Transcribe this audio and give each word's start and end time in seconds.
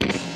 Thank 0.00 0.26
you. 0.26 0.35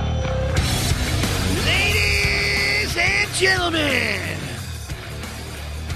Gentlemen, 3.41 4.37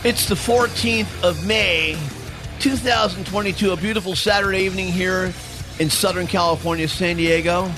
it's 0.04 0.28
the 0.28 0.34
14th 0.34 1.24
of 1.24 1.46
May, 1.46 1.96
2022, 2.60 3.72
a 3.72 3.78
beautiful 3.78 4.16
Saturday 4.16 4.62
evening 4.62 4.88
here 4.88 5.32
in 5.78 5.92
Southern 5.92 6.26
California, 6.26 6.88
San 6.88 7.18
Diego. 7.18 7.72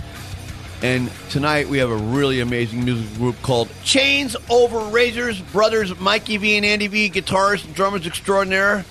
And 0.82 1.12
tonight 1.30 1.68
we 1.68 1.80
have 1.80 1.90
a 1.90 1.98
really 1.98 2.40
amazing 2.40 2.86
music 2.86 3.14
group 3.18 3.36
called 3.42 3.68
Chains 3.84 4.38
Over 4.50 4.80
Razors, 4.80 5.42
brothers 5.42 6.00
Mikey 6.00 6.38
V 6.38 6.56
and 6.56 6.66
Andy 6.66 6.88
V, 6.88 7.10
guitarists 7.10 7.66
and 7.66 7.76
drummers 7.76 8.08
extraordinaire, 8.08 8.86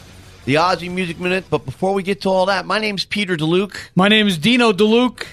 the 0.44 0.56
Aussie 0.56 0.92
Music 0.92 1.18
Minute. 1.18 1.46
But 1.48 1.64
before 1.64 1.94
we 1.94 2.02
get 2.02 2.20
to 2.22 2.28
all 2.28 2.44
that, 2.46 2.66
my 2.66 2.78
name's 2.80 3.06
Peter 3.06 3.34
DeLuke. 3.34 3.74
My 3.94 4.08
name 4.08 4.26
is 4.26 4.36
Dino 4.36 4.74
DeLuke. 4.74 5.24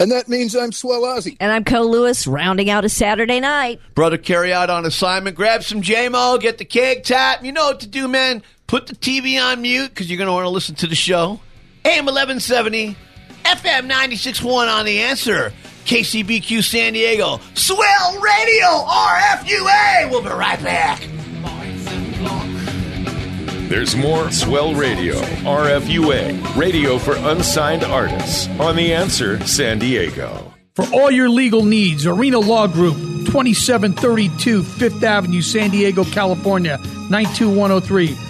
And 0.00 0.10
that 0.12 0.28
means 0.30 0.56
I'm 0.56 0.72
Swell 0.72 1.02
Ozzy. 1.02 1.36
And 1.40 1.52
I'm 1.52 1.62
Co 1.62 1.82
Lewis, 1.82 2.26
rounding 2.26 2.70
out 2.70 2.86
a 2.86 2.88
Saturday 2.88 3.38
night. 3.38 3.82
Brother 3.94 4.16
carry 4.16 4.50
out 4.50 4.70
on 4.70 4.86
assignment. 4.86 5.36
Grab 5.36 5.62
some 5.62 5.82
JMO, 5.82 6.40
get 6.40 6.56
the 6.56 6.64
keg 6.64 7.04
tap. 7.04 7.44
You 7.44 7.52
know 7.52 7.66
what 7.66 7.80
to 7.80 7.86
do, 7.86 8.08
man. 8.08 8.42
Put 8.66 8.86
the 8.86 8.96
TV 8.96 9.38
on 9.38 9.60
mute 9.60 9.90
because 9.90 10.08
you're 10.10 10.16
going 10.16 10.28
to 10.28 10.32
want 10.32 10.46
to 10.46 10.50
listen 10.50 10.74
to 10.76 10.86
the 10.86 10.94
show. 10.94 11.40
AM 11.84 12.06
1170, 12.06 12.96
FM 13.44 13.90
96.1 13.90 14.74
on 14.74 14.86
the 14.86 15.00
answer. 15.00 15.52
KCBQ 15.84 16.62
San 16.62 16.94
Diego. 16.94 17.38
Swell 17.52 18.20
Radio, 18.20 18.66
RFUA. 18.66 20.10
We'll 20.10 20.22
be 20.22 20.28
right 20.28 20.62
back. 20.62 21.02
There's 23.70 23.94
more 23.94 24.32
Swell 24.32 24.74
Radio, 24.74 25.14
RFUA, 25.14 26.56
radio 26.56 26.98
for 26.98 27.14
unsigned 27.14 27.84
artists, 27.84 28.48
on 28.58 28.74
The 28.74 28.92
Answer 28.92 29.38
San 29.46 29.78
Diego. 29.78 30.52
For 30.74 30.84
all 30.92 31.08
your 31.08 31.28
legal 31.28 31.64
needs, 31.64 32.04
Arena 32.04 32.40
Law 32.40 32.66
Group, 32.66 32.96
2732 33.26 34.64
Fifth 34.64 35.04
Avenue, 35.04 35.40
San 35.40 35.70
Diego, 35.70 36.02
California, 36.02 36.78
92103. 37.10 38.29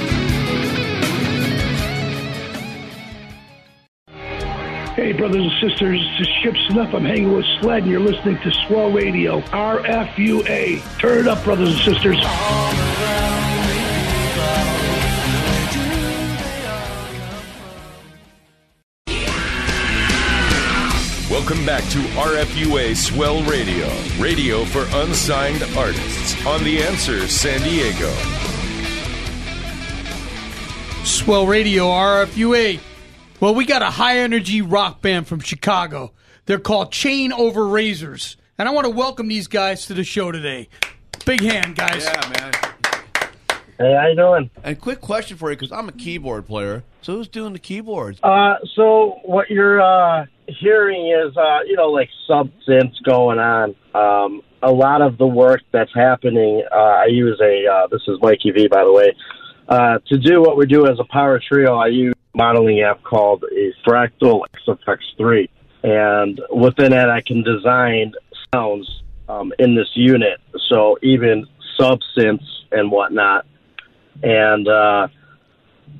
Hey, 5.11 5.17
brothers 5.17 5.41
and 5.41 5.69
sisters, 5.69 5.99
this 6.17 6.25
is 6.25 6.33
Skip 6.39 6.55
Snuff. 6.69 6.93
I'm 6.93 7.03
hanging 7.03 7.33
with 7.33 7.43
Sled, 7.59 7.83
and 7.83 7.91
you're 7.91 7.99
listening 7.99 8.37
to 8.43 8.51
Swell 8.65 8.93
Radio, 8.93 9.41
RFUA. 9.41 10.99
Turn 10.99 11.17
it 11.17 11.27
up, 11.27 11.43
brothers 11.43 11.67
and 11.67 11.79
sisters. 11.79 12.17
Welcome 21.29 21.65
back 21.65 21.83
to 21.89 21.99
RFUA 22.15 22.95
Swell 22.95 23.43
Radio, 23.43 23.89
radio 24.17 24.63
for 24.63 24.87
unsigned 25.01 25.61
artists, 25.75 26.45
on 26.45 26.63
The 26.63 26.81
Answer 26.83 27.27
San 27.27 27.59
Diego. 27.63 28.09
Swell 31.03 31.45
Radio, 31.47 31.87
RFUA. 31.87 32.79
Well, 33.41 33.55
we 33.55 33.65
got 33.65 33.81
a 33.81 33.89
high 33.89 34.19
energy 34.19 34.61
rock 34.61 35.01
band 35.01 35.25
from 35.25 35.39
Chicago. 35.39 36.13
They're 36.45 36.59
called 36.59 36.91
Chain 36.91 37.33
Over 37.33 37.65
Razors. 37.65 38.37
And 38.59 38.69
I 38.69 38.71
want 38.71 38.85
to 38.85 38.91
welcome 38.91 39.27
these 39.29 39.47
guys 39.47 39.87
to 39.87 39.95
the 39.95 40.03
show 40.03 40.31
today. 40.31 40.69
Big 41.25 41.41
hand, 41.41 41.75
guys. 41.75 42.05
Yeah, 42.05 42.33
man. 42.37 42.53
Hey, 43.79 43.95
how 43.99 44.07
you 44.09 44.15
doing? 44.15 44.51
And 44.63 44.79
quick 44.79 45.01
question 45.01 45.37
for 45.37 45.49
you, 45.49 45.57
because 45.57 45.71
I'm 45.71 45.89
a 45.89 45.91
keyboard 45.91 46.45
player. 46.45 46.83
So 47.01 47.13
who's 47.13 47.27
doing 47.27 47.53
the 47.53 47.59
keyboards? 47.59 48.19
Uh, 48.21 48.57
so 48.75 49.19
what 49.23 49.49
you're 49.49 49.81
uh, 49.81 50.27
hearing 50.45 51.07
is, 51.07 51.35
uh, 51.35 51.61
you 51.65 51.75
know, 51.75 51.89
like 51.89 52.09
substance 52.27 52.95
going 53.03 53.39
on. 53.39 53.75
Um, 53.95 54.43
a 54.61 54.71
lot 54.71 55.01
of 55.01 55.17
the 55.17 55.25
work 55.25 55.61
that's 55.71 55.95
happening, 55.95 56.63
uh, 56.71 56.75
I 56.75 57.05
use 57.05 57.41
a, 57.41 57.65
uh, 57.65 57.87
this 57.87 58.03
is 58.07 58.19
Mikey 58.21 58.51
V, 58.51 58.67
by 58.67 58.83
the 58.83 58.93
way. 58.93 59.15
Uh, 59.67 59.97
to 60.09 60.19
do 60.19 60.41
what 60.41 60.57
we 60.57 60.67
do 60.67 60.85
as 60.85 60.99
a 60.99 61.05
power 61.05 61.41
trio, 61.51 61.77
I 61.77 61.87
use 61.87 62.13
a 62.13 62.20
modeling 62.33 62.81
app 62.81 63.03
called 63.03 63.43
a 63.43 63.73
Fractal 63.87 64.41
Axe-Fx 64.53 64.97
3. 65.17 65.49
And 65.83 66.39
within 66.53 66.91
that, 66.91 67.09
I 67.09 67.21
can 67.21 67.43
design 67.43 68.13
sounds 68.53 69.03
um, 69.27 69.51
in 69.59 69.75
this 69.75 69.89
unit. 69.95 70.39
So 70.69 70.97
even 71.01 71.47
substance 71.79 72.43
and 72.71 72.91
whatnot. 72.91 73.45
And, 74.23 74.67
uh, 74.67 75.07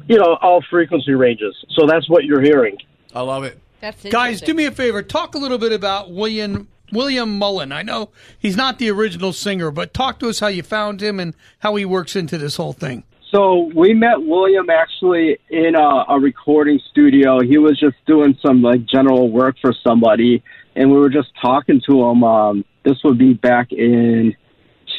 you 0.07 0.17
know, 0.17 0.37
all 0.41 0.63
frequency 0.69 1.13
ranges. 1.13 1.55
So 1.71 1.85
that's 1.87 2.09
what 2.09 2.23
you're 2.23 2.41
hearing. 2.41 2.77
I 3.13 3.21
love 3.21 3.43
it. 3.43 3.59
That's 3.79 4.03
Guys, 4.03 4.41
do 4.41 4.53
me 4.53 4.65
a 4.65 4.71
favor. 4.71 5.01
Talk 5.01 5.33
a 5.33 5.39
little 5.39 5.57
bit 5.57 5.71
about 5.71 6.11
William 6.11 6.67
William 6.91 7.37
Mullen. 7.39 7.71
I 7.71 7.81
know 7.81 8.09
he's 8.37 8.57
not 8.57 8.77
the 8.77 8.91
original 8.91 9.33
singer, 9.33 9.71
but 9.71 9.93
talk 9.93 10.19
to 10.19 10.29
us 10.29 10.39
how 10.39 10.47
you 10.47 10.61
found 10.61 11.01
him 11.01 11.19
and 11.19 11.33
how 11.59 11.75
he 11.75 11.85
works 11.85 12.15
into 12.15 12.37
this 12.37 12.57
whole 12.57 12.73
thing. 12.73 13.03
So 13.33 13.71
we 13.73 13.93
met 13.93 14.17
William 14.17 14.69
actually 14.69 15.39
in 15.49 15.75
a, 15.75 16.03
a 16.09 16.19
recording 16.19 16.81
studio. 16.91 17.39
He 17.39 17.57
was 17.57 17.79
just 17.79 17.95
doing 18.05 18.37
some 18.45 18.61
like 18.61 18.85
general 18.85 19.31
work 19.31 19.55
for 19.61 19.73
somebody, 19.87 20.43
and 20.75 20.91
we 20.91 20.97
were 20.97 21.09
just 21.09 21.29
talking 21.41 21.81
to 21.89 22.01
him. 22.03 22.25
Um, 22.25 22.65
this 22.83 22.97
would 23.05 23.17
be 23.17 23.33
back 23.33 23.71
in 23.71 24.35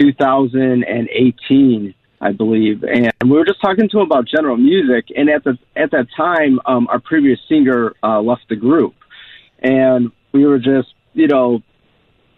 2018, 0.01 1.95
I 2.23 2.33
believe, 2.33 2.83
and 2.85 3.13
we 3.23 3.33
were 3.33 3.45
just 3.45 3.61
talking 3.61 3.91
to 3.91 3.99
him 3.99 4.07
about 4.07 4.27
general 4.27 4.57
music. 4.57 5.09
And 5.15 5.29
at 5.29 5.45
the 5.45 5.59
at 5.77 5.91
that 5.91 6.07
time, 6.17 6.59
um, 6.65 6.89
our 6.89 7.01
previous 7.01 7.39
singer 7.51 7.93
uh, 8.03 8.23
left 8.23 8.49
the 8.49 8.57
group, 8.57 8.95
and 9.59 10.11
we 10.33 10.47
were 10.47 10.59
just 10.59 10.89
you 11.13 11.27
know 11.27 11.63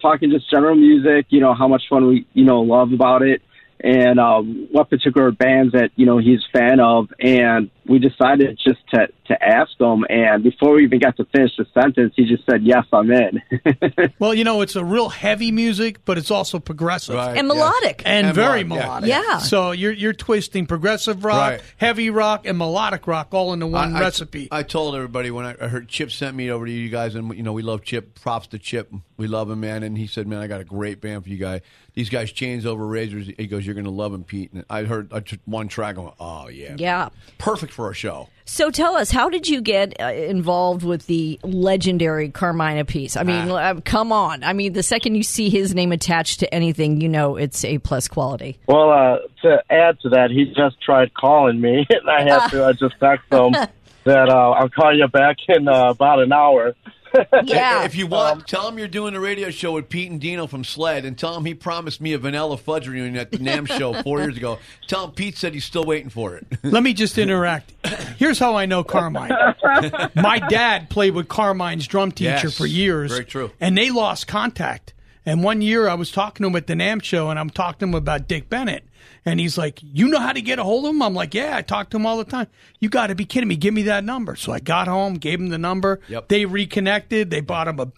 talking 0.02 0.31
just 0.31 0.50
general 0.50 0.75
music. 0.75 1.26
You 1.29 1.38
know 1.38 1.55
how 1.55 1.69
much 1.69 1.85
fun 1.88 2.08
we 2.08 2.26
you 2.32 2.44
know 2.44 2.62
love 2.62 2.93
about 2.93 3.23
it 3.23 3.43
and 3.80 4.18
um, 4.18 4.68
what 4.70 4.90
particular 4.90 5.30
bands 5.30 5.72
that 5.72 5.90
you 5.96 6.06
know 6.06 6.18
he's 6.18 6.40
a 6.40 6.58
fan 6.58 6.80
of, 6.80 7.12
and 7.20 7.70
we 7.86 7.98
decided 7.98 8.58
just 8.64 8.81
to 8.92 9.08
to 9.26 9.42
ask 9.42 9.70
him. 9.81 10.04
And 10.10 10.42
before 10.42 10.75
we 10.75 10.84
even 10.84 10.98
got 10.98 11.16
to 11.16 11.25
finish 11.26 11.52
the 11.56 11.66
sentence, 11.72 12.12
he 12.16 12.25
just 12.26 12.44
said, 12.48 12.62
"Yes, 12.62 12.84
I'm 12.92 13.10
in." 13.10 13.42
well, 14.19 14.34
you 14.34 14.44
know, 14.44 14.60
it's 14.60 14.76
a 14.76 14.84
real 14.84 15.08
heavy 15.08 15.50
music, 15.50 16.04
but 16.04 16.19
it's 16.19 16.31
also 16.31 16.58
progressive 16.58 17.14
Right, 17.14 17.36
And 17.36 17.46
yes. 17.48 17.54
melodic. 17.56 18.02
and, 18.04 18.26
And 18.26 18.34
very 18.34 18.64
melodic, 18.64 18.86
melodic. 18.86 19.08
yeah. 19.08 19.22
Yeah. 19.26 19.38
So 19.38 19.70
you're 19.72 19.92
you're 19.92 20.12
twisting 20.12 20.66
progressive 20.66 21.25
rock, 21.25 21.50
Right. 21.52 21.62
heavy 21.78 22.10
rock, 22.10 22.46
and 22.46 22.58
melodic 22.58 23.06
rock 23.06 23.28
all 23.32 23.52
into 23.52 23.66
one 23.66 23.94
I- 23.94 23.98
I- 23.98 24.00
recipe. 24.00 24.48
I, 24.50 24.62
told 24.62 24.94
everybody 24.94 25.31
when 25.31 25.44
I 25.46 25.54
I 25.60 25.69
heard 25.69 25.88
Chip 25.88 26.10
sent 26.10 26.36
me 26.36 26.50
over 26.50 26.66
to 26.66 26.72
you 26.72 26.88
guys, 26.88 27.14
and 27.14 27.34
you 27.36 27.42
know 27.42 27.52
we 27.52 27.62
love 27.62 27.82
Chip. 27.82 28.20
Props 28.20 28.46
to 28.48 28.58
Chip, 28.58 28.92
we 29.16 29.26
love 29.26 29.50
him, 29.50 29.60
man. 29.60 29.82
And 29.82 29.96
he 29.96 30.06
said, 30.06 30.26
"Man, 30.26 30.40
I 30.40 30.46
got 30.46 30.60
a 30.60 30.64
great 30.64 31.00
band 31.00 31.25
for 31.25 31.31
you 31.31 31.36
guys. 31.38 31.60
These 31.94 32.10
guys 32.10 32.31
chains 32.32 32.66
over 32.66 32.86
razors." 32.86 33.28
He 33.38 33.46
goes, 33.46 33.64
"You're 33.64 33.75
going 33.75 33.84
to 33.84 33.90
love 33.90 34.12
them, 34.12 34.25
Pete." 34.25 34.52
And 34.52 34.64
I 34.69 34.82
heard 34.84 35.12
I 35.12 35.22
one 35.44 35.69
track, 35.69 35.96
and 35.96 36.04
went, 36.04 36.16
"Oh 36.20 36.48
yeah, 36.48 36.75
Yeah. 36.78 37.08
perfect 37.38 37.72
for 37.74 37.90
a 37.90 37.94
show." 37.94 38.28
So 38.46 38.70
tell 38.70 38.94
us, 38.94 39.10
how 39.10 39.30
did 39.30 39.48
you 39.48 39.60
get 39.62 39.98
uh, 40.00 40.04
involved 40.12 40.82
with 40.84 41.06
the 41.06 41.40
legendary 41.42 42.28
Carmine 42.28 42.76
Appice? 42.84 43.16
I 43.18 43.22
mean, 43.22 43.50
Ah. 43.50 43.54
uh, 43.70 43.80
come 43.84 44.12
on. 44.12 44.44
I 44.44 44.52
mean, 44.52 44.74
the 44.74 44.82
second 44.82 45.14
you 45.14 45.22
see 45.22 45.48
his 45.48 45.74
name 45.74 45.92
attached 45.92 46.40
to 46.40 46.54
anything, 46.54 47.00
you 47.00 47.08
know 47.08 47.36
it's 47.36 47.64
A 47.64 47.78
plus 47.78 48.06
quality. 48.06 48.58
Well, 48.66 48.90
uh, 48.90 49.16
to 49.42 49.62
add 49.70 49.98
to 50.00 50.10
that, 50.10 50.30
he 50.30 50.46
just 50.54 50.80
tried 50.82 51.14
calling 51.14 51.58
me, 51.60 51.86
and 51.90 52.08
I 52.10 52.22
had 52.22 52.48
to 52.48 52.64
uh, 52.66 52.72
just 52.74 52.94
text 53.00 53.32
him 53.32 53.52
that 54.04 54.28
uh, 54.28 54.50
I'll 54.50 54.68
call 54.68 54.94
you 54.94 55.08
back 55.08 55.36
in 55.48 55.66
uh, 55.66 55.90
about 55.90 56.20
an 56.20 56.32
hour. 56.32 56.74
Yeah. 57.44 57.84
If 57.84 57.94
you 57.94 58.06
want, 58.06 58.32
um, 58.32 58.43
tell 58.46 58.69
him 58.69 58.78
you're 58.78 58.88
doing 58.88 59.14
a 59.14 59.20
radio 59.20 59.50
show 59.50 59.72
with 59.72 59.88
Pete 59.88 60.11
and 60.11 60.20
Dino 60.20 60.46
from 60.46 60.64
Sled, 60.64 61.05
and 61.05 61.16
tell 61.19 61.37
him 61.37 61.44
he 61.44 61.55
promised 61.55 62.00
me 62.00 62.12
a 62.12 62.19
vanilla 62.19 62.56
fudge 62.56 62.88
reunion 62.88 63.16
at 63.16 63.31
the 63.31 63.38
NAMM 63.38 63.66
show 63.69 64.00
four 64.02 64.20
years 64.20 64.37
ago. 64.37 64.58
Tell 64.88 65.05
him 65.06 65.12
Pete 65.12 65.37
said 65.37 65.55
he's 65.55 65.64
still 65.64 65.84
waiting 65.84 66.11
for 66.11 66.37
it. 66.37 66.46
Let 66.62 66.82
me 66.82 66.93
just 66.94 67.19
interact. 67.19 67.72
Here's 68.19 68.38
how 68.38 68.56
I 68.56 68.66
know 68.66 68.82
Carmine. 68.84 69.31
My 70.14 70.38
dad 70.49 70.90
played 70.90 71.14
with 71.14 71.28
Carmine's 71.28 71.87
drum 71.87 72.12
teacher 72.12 72.31
Yes, 72.44 72.56
for 72.58 72.66
years. 72.66 73.11
very 73.12 73.25
true. 73.25 73.50
And 73.60 73.76
they 73.76 73.90
lost 73.90 74.26
contact. 74.26 74.93
And 75.26 75.43
one 75.43 75.62
year 75.62 75.88
I 75.88 75.94
was 75.94 76.10
talking 76.10 76.44
to 76.44 76.49
him 76.50 76.56
at 76.56 76.67
the 76.67 76.75
NAMM 76.75 77.02
show 77.02 77.31
and 77.31 77.38
I'm 77.38 77.49
talking 77.50 77.78
to 77.81 77.84
him 77.87 77.94
about 77.94 78.28
Dick 78.28 78.49
Bennett. 78.50 78.84
And 79.26 79.40
he's 79.40 79.56
like, 79.56 79.80
You 79.82 80.08
know 80.08 80.18
how 80.20 80.32
to 80.32 80.42
get 80.42 80.58
a 80.58 80.64
hold 80.64 80.84
of 80.84 80.90
him? 80.90 81.02
I'm 81.02 81.14
like, 81.14 81.34
Yeah, 81.34 81.56
I 81.56 81.62
talk 81.62 81.90
to 81.90 81.96
him 81.96 82.06
all 82.06 82.18
the 82.18 82.24
time. 82.24 82.46
You 82.80 82.88
got 82.88 83.06
to 83.08 83.14
be 83.14 83.24
kidding 83.24 83.48
me. 83.48 83.56
Give 83.56 83.72
me 83.74 83.82
that 83.84 84.04
number. 84.04 84.36
So 84.36 84.52
I 84.52 84.60
got 84.60 84.86
home, 84.88 85.14
gave 85.14 85.40
him 85.40 85.48
the 85.48 85.58
number. 85.58 86.00
Yep. 86.08 86.28
They 86.28 86.44
reconnected. 86.44 87.30
They 87.30 87.40
bought 87.40 87.68
him 87.68 87.80
a 87.80 87.90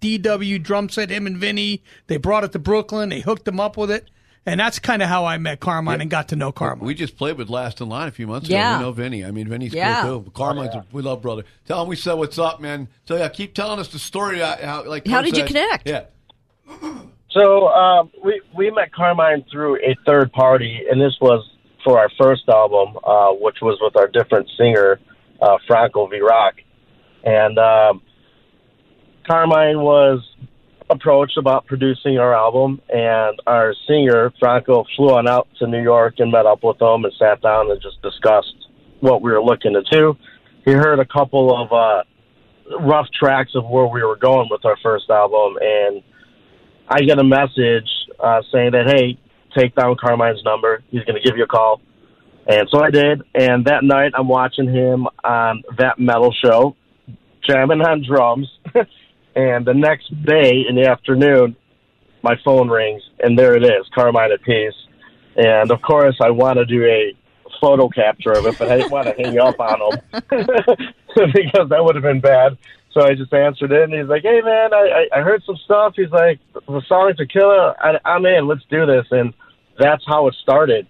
DW 0.00 0.62
drum 0.62 0.88
set, 0.88 1.10
him 1.10 1.26
and 1.26 1.36
Vinny. 1.36 1.82
They 2.06 2.16
brought 2.16 2.44
it 2.44 2.52
to 2.52 2.58
Brooklyn. 2.58 3.10
They 3.10 3.20
hooked 3.20 3.46
him 3.46 3.60
up 3.60 3.76
with 3.76 3.90
it. 3.90 4.08
And 4.46 4.58
that's 4.58 4.78
kind 4.78 5.02
of 5.02 5.08
how 5.10 5.26
I 5.26 5.36
met 5.36 5.60
Carmine 5.60 6.00
and 6.00 6.10
got 6.10 6.28
to 6.28 6.36
know 6.36 6.50
Carmine. 6.50 6.86
We 6.86 6.94
just 6.94 7.18
played 7.18 7.36
with 7.36 7.50
Last 7.50 7.82
in 7.82 7.90
Line 7.90 8.08
a 8.08 8.10
few 8.10 8.26
months 8.26 8.48
ago. 8.48 8.56
Yeah. 8.56 8.76
ago. 8.76 8.78
We 8.78 8.84
know 8.86 8.92
Vinny. 8.92 9.22
I 9.26 9.30
mean, 9.32 9.46
Vinny's 9.48 9.74
Yeah. 9.74 10.00
cool 10.00 10.22
too. 10.22 10.30
Carmine's, 10.30 10.74
a, 10.74 10.86
we 10.92 11.02
love 11.02 11.20
brother. 11.20 11.44
Tell 11.68 11.82
him 11.82 11.88
we 11.88 11.96
said 11.96 12.14
what's 12.14 12.38
up, 12.38 12.58
man. 12.58 12.88
So 13.06 13.16
yeah, 13.16 13.28
keep 13.28 13.52
telling 13.52 13.78
us 13.78 13.88
the 13.88 13.98
story. 13.98 14.40
uh, 14.40 14.56
How, 14.66 14.84
like 14.86 15.06
How 15.06 15.18
Coach 15.20 15.26
did 15.32 15.36
you 15.36 15.44
connect? 15.44 15.86
Yeah. 15.86 16.04
So 17.32 17.68
um, 17.68 18.10
we 18.24 18.40
we 18.56 18.70
met 18.70 18.92
Carmine 18.92 19.44
through 19.50 19.76
a 19.76 19.96
third 20.04 20.32
party, 20.32 20.80
and 20.90 21.00
this 21.00 21.16
was 21.20 21.48
for 21.84 21.98
our 21.98 22.10
first 22.20 22.48
album, 22.48 22.96
uh, 23.04 23.30
which 23.32 23.58
was 23.62 23.78
with 23.80 23.96
our 23.96 24.08
different 24.08 24.48
singer, 24.58 25.00
uh, 25.40 25.56
Franco 25.66 26.06
V 26.08 26.20
Rock, 26.20 26.54
and 27.24 27.58
um, 27.58 28.02
Carmine 29.28 29.80
was 29.80 30.26
approached 30.90 31.38
about 31.38 31.66
producing 31.66 32.18
our 32.18 32.34
album, 32.34 32.80
and 32.88 33.40
our 33.46 33.74
singer 33.86 34.32
Franco 34.40 34.84
flew 34.96 35.10
on 35.10 35.28
out 35.28 35.46
to 35.60 35.68
New 35.68 35.82
York 35.82 36.14
and 36.18 36.32
met 36.32 36.46
up 36.46 36.64
with 36.64 36.82
him 36.82 37.04
and 37.04 37.12
sat 37.16 37.40
down 37.40 37.70
and 37.70 37.80
just 37.80 38.02
discussed 38.02 38.56
what 38.98 39.22
we 39.22 39.30
were 39.30 39.42
looking 39.42 39.72
to 39.74 39.82
do. 39.82 40.16
He 40.64 40.72
heard 40.72 40.98
a 40.98 41.06
couple 41.06 41.56
of 41.56 41.72
uh, 41.72 42.02
rough 42.80 43.06
tracks 43.16 43.52
of 43.54 43.64
where 43.68 43.86
we 43.86 44.02
were 44.02 44.16
going 44.16 44.48
with 44.50 44.64
our 44.64 44.76
first 44.82 45.08
album, 45.08 45.56
and 45.60 46.02
I 46.90 47.02
get 47.02 47.18
a 47.20 47.24
message 47.24 47.88
uh, 48.18 48.42
saying 48.52 48.72
that, 48.72 48.86
hey, 48.88 49.16
take 49.56 49.76
down 49.76 49.96
Carmine's 49.96 50.42
number. 50.44 50.82
He's 50.90 51.04
going 51.04 51.14
to 51.14 51.26
give 51.26 51.36
you 51.36 51.44
a 51.44 51.46
call. 51.46 51.80
And 52.48 52.68
so 52.70 52.82
I 52.82 52.90
did. 52.90 53.22
And 53.32 53.64
that 53.66 53.84
night, 53.84 54.12
I'm 54.16 54.26
watching 54.26 54.68
him 54.68 55.06
on 55.22 55.62
that 55.78 56.00
metal 56.00 56.34
show, 56.44 56.74
jamming 57.48 57.80
on 57.80 58.04
drums. 58.04 58.48
and 59.36 59.64
the 59.64 59.74
next 59.74 60.08
day 60.24 60.64
in 60.68 60.74
the 60.74 60.88
afternoon, 60.88 61.54
my 62.22 62.34
phone 62.44 62.68
rings, 62.68 63.02
and 63.20 63.38
there 63.38 63.56
it 63.56 63.62
is, 63.62 63.86
Carmine 63.94 64.30
Appice. 64.36 64.74
And 65.36 65.70
of 65.70 65.80
course, 65.80 66.16
I 66.20 66.30
want 66.30 66.58
to 66.58 66.66
do 66.66 66.84
a 66.84 67.14
photo 67.60 67.88
capture 67.88 68.32
of 68.32 68.46
it, 68.46 68.58
but 68.58 68.68
I 68.68 68.78
didn't 68.78 68.90
want 68.90 69.06
to 69.06 69.14
hang 69.22 69.38
up 69.38 69.60
on 69.60 69.80
him 69.80 70.00
because 71.32 71.68
that 71.68 71.84
would 71.84 71.94
have 71.94 72.02
been 72.02 72.20
bad. 72.20 72.58
So 72.92 73.02
I 73.02 73.14
just 73.14 73.32
answered 73.32 73.70
it, 73.70 73.82
and 73.84 73.94
he's 73.94 74.08
like, 74.08 74.22
"Hey, 74.22 74.40
man, 74.40 74.74
I, 74.74 75.06
I 75.14 75.20
heard 75.20 75.42
some 75.44 75.56
stuff." 75.64 75.94
He's 75.96 76.10
like, 76.10 76.40
"The 76.54 76.82
song's 76.88 77.20
a 77.20 77.26
killer. 77.26 77.74
I, 77.80 77.98
I'm 78.04 78.26
in. 78.26 78.48
Let's 78.48 78.64
do 78.68 78.84
this." 78.84 79.06
And 79.10 79.32
that's 79.78 80.02
how 80.06 80.26
it 80.26 80.34
started. 80.42 80.88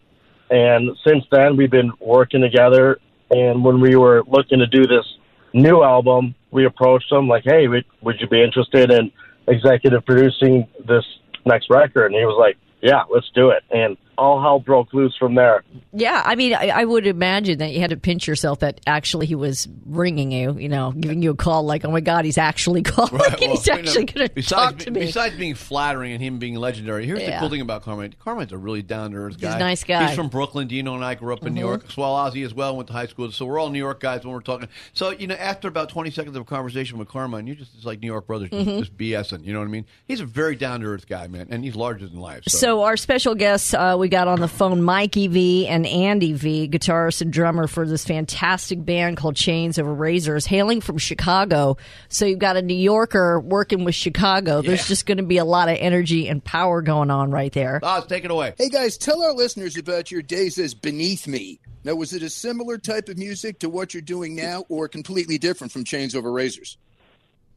And 0.50 0.96
since 1.06 1.24
then, 1.30 1.56
we've 1.56 1.70
been 1.70 1.92
working 2.00 2.40
together. 2.40 2.98
And 3.30 3.62
when 3.64 3.80
we 3.80 3.96
were 3.96 4.24
looking 4.26 4.58
to 4.58 4.66
do 4.66 4.86
this 4.86 5.04
new 5.52 5.82
album, 5.82 6.34
we 6.50 6.64
approached 6.64 7.12
him 7.12 7.28
like, 7.28 7.44
"Hey, 7.44 7.68
would, 7.68 7.84
would 8.00 8.20
you 8.20 8.28
be 8.28 8.42
interested 8.42 8.90
in 8.90 9.12
executive 9.46 10.04
producing 10.06 10.66
this 10.86 11.04
next 11.44 11.68
record?" 11.68 12.06
And 12.06 12.14
he 12.14 12.24
was 12.24 12.36
like, 12.38 12.56
"Yeah, 12.80 13.02
let's 13.12 13.30
do 13.34 13.50
it." 13.50 13.62
And 13.70 13.98
all 14.20 14.40
hell 14.40 14.60
broke 14.60 14.92
loose 14.92 15.16
from 15.18 15.34
there. 15.34 15.64
Yeah, 15.92 16.22
I 16.24 16.34
mean, 16.34 16.54
I, 16.54 16.68
I 16.68 16.84
would 16.84 17.06
imagine 17.06 17.58
that 17.58 17.72
you 17.72 17.80
had 17.80 17.90
to 17.90 17.96
pinch 17.96 18.26
yourself 18.28 18.60
that 18.60 18.80
actually 18.86 19.26
he 19.26 19.34
was 19.34 19.66
ringing 19.86 20.30
you, 20.30 20.56
you 20.58 20.68
know, 20.68 20.92
giving 20.92 21.22
you 21.22 21.30
a 21.30 21.34
call 21.34 21.64
like, 21.64 21.84
oh 21.84 21.90
my 21.90 22.00
God, 22.00 22.24
he's 22.24 22.38
actually 22.38 22.82
calling 22.84 23.20
and 23.20 23.34
he's 23.40 23.66
Well, 23.66 23.78
you 23.78 23.82
actually 23.88 24.04
going 24.04 24.28
to 24.28 24.42
talk 24.42 24.78
to 24.80 24.90
me. 24.90 25.00
Besides 25.00 25.36
being 25.36 25.54
flattering 25.54 26.12
and 26.12 26.22
him 26.22 26.38
being 26.38 26.54
legendary, 26.56 27.06
here's 27.06 27.20
the 27.20 27.36
cool 27.40 27.48
thing 27.48 27.60
about 27.62 27.82
Carmine. 27.82 28.14
Carmine's 28.20 28.52
a 28.52 28.58
really 28.58 28.82
down 28.82 29.12
to 29.12 29.16
earth 29.16 29.40
guy. 29.40 29.48
He's 29.48 29.54
a 29.56 29.58
guy. 29.58 29.64
nice 29.64 29.84
guy. 29.84 30.06
He's 30.08 30.16
from 30.16 30.28
Brooklyn. 30.28 30.68
Dino 30.68 30.94
and 30.94 31.04
I 31.04 31.14
grew 31.14 31.32
up 31.32 31.44
in 31.46 31.54
New 31.54 31.60
Mhm. 31.60 31.64
York. 31.64 31.90
Swell 31.90 32.14
Ozzy 32.14 32.44
as 32.44 32.52
well 32.54 32.76
went 32.76 32.86
to 32.88 32.92
high 32.92 33.06
school. 33.06 33.32
So 33.32 33.46
we're 33.46 33.58
all 33.58 33.70
New 33.70 33.78
York 33.78 34.00
guys 34.00 34.22
when 34.24 34.32
we're 34.34 34.40
talking. 34.42 34.68
So 34.92 35.10
you 35.10 35.26
know, 35.26 35.34
after 35.34 35.66
about 35.68 35.88
20 35.88 36.10
seconds 36.10 36.36
of 36.36 36.42
a 36.42 36.44
conversation 36.44 36.98
with 36.98 37.08
Carmine, 37.08 37.46
you're 37.46 37.56
just 37.56 37.74
it's 37.74 37.84
like 37.86 38.00
New 38.00 38.06
York 38.08 38.26
brothers, 38.26 38.50
just, 38.50 38.68
Mhm. 38.68 38.78
just 38.80 38.96
BSing. 38.96 39.44
You 39.46 39.52
know 39.54 39.60
what 39.60 39.64
I 39.68 39.70
mean? 39.70 39.86
He's 40.06 40.20
a 40.20 40.26
very 40.26 40.56
down 40.56 40.80
to 40.80 40.86
earth 40.86 41.08
guy, 41.08 41.26
man, 41.26 41.46
and 41.50 41.64
he's 41.64 41.74
larger 41.74 42.06
than 42.06 42.20
life. 42.20 42.42
So, 42.48 42.58
So 42.58 42.82
our 42.82 42.96
special 42.98 43.34
guest, 43.34 43.74
uh, 43.74 43.96
we 43.98 44.08
got 44.10 44.28
on 44.28 44.40
the 44.40 44.48
phone 44.48 44.82
Mikey 44.82 45.28
V 45.28 45.66
and 45.66 45.86
Andy 45.86 46.32
V, 46.32 46.68
guitarist 46.68 47.22
and 47.22 47.32
drummer 47.32 47.66
for 47.66 47.86
this 47.86 48.04
fantastic 48.04 48.84
band 48.84 49.16
called 49.16 49.36
Chains 49.36 49.78
Over 49.78 49.94
Razors, 49.94 50.44
hailing 50.44 50.80
from 50.80 50.98
Chicago. 50.98 51.76
So 52.08 52.26
you've 52.26 52.38
got 52.38 52.56
a 52.56 52.62
New 52.62 52.74
Yorker 52.74 53.40
working 53.40 53.84
with 53.84 53.94
Chicago. 53.94 54.60
There's 54.60 54.86
just 54.86 55.06
going 55.06 55.18
to 55.18 55.24
be 55.24 55.38
a 55.38 55.44
lot 55.44 55.68
of 55.68 55.78
energy 55.80 56.28
and 56.28 56.44
power 56.44 56.82
going 56.82 57.10
on 57.10 57.30
right 57.30 57.52
there. 57.52 57.80
Oz, 57.82 58.06
take 58.06 58.24
it 58.24 58.30
away. 58.30 58.54
Hey 58.58 58.68
guys, 58.68 58.98
tell 58.98 59.22
our 59.22 59.32
listeners 59.32 59.76
about 59.78 60.10
your 60.10 60.22
days 60.22 60.58
as 60.58 60.74
Beneath 60.74 61.26
Me. 61.26 61.60
Now, 61.82 61.94
was 61.94 62.12
it 62.12 62.22
a 62.22 62.28
similar 62.28 62.76
type 62.76 63.08
of 63.08 63.16
music 63.16 63.60
to 63.60 63.70
what 63.70 63.94
you're 63.94 64.02
doing 64.02 64.34
now, 64.34 64.66
or 64.68 64.86
completely 64.86 65.38
different 65.38 65.72
from 65.72 65.84
Chains 65.84 66.14
Over 66.14 66.30
Razors? 66.30 66.76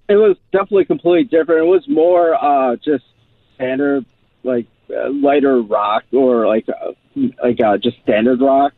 It 0.08 0.16
was 0.16 0.38
definitely 0.52 0.86
completely 0.86 1.24
different. 1.26 1.62
It 1.62 1.70
was 1.70 1.84
more 1.90 2.36
uh, 2.36 2.78
just 2.78 3.04
standard, 3.56 4.06
like 4.44 4.68
uh, 4.90 5.10
lighter 5.10 5.62
rock 5.62 6.04
or 6.12 6.48
like 6.48 6.68
uh, 6.70 6.92
like 7.44 7.60
uh, 7.62 7.78
just 7.78 7.98
standard 8.04 8.42
rock. 8.42 8.74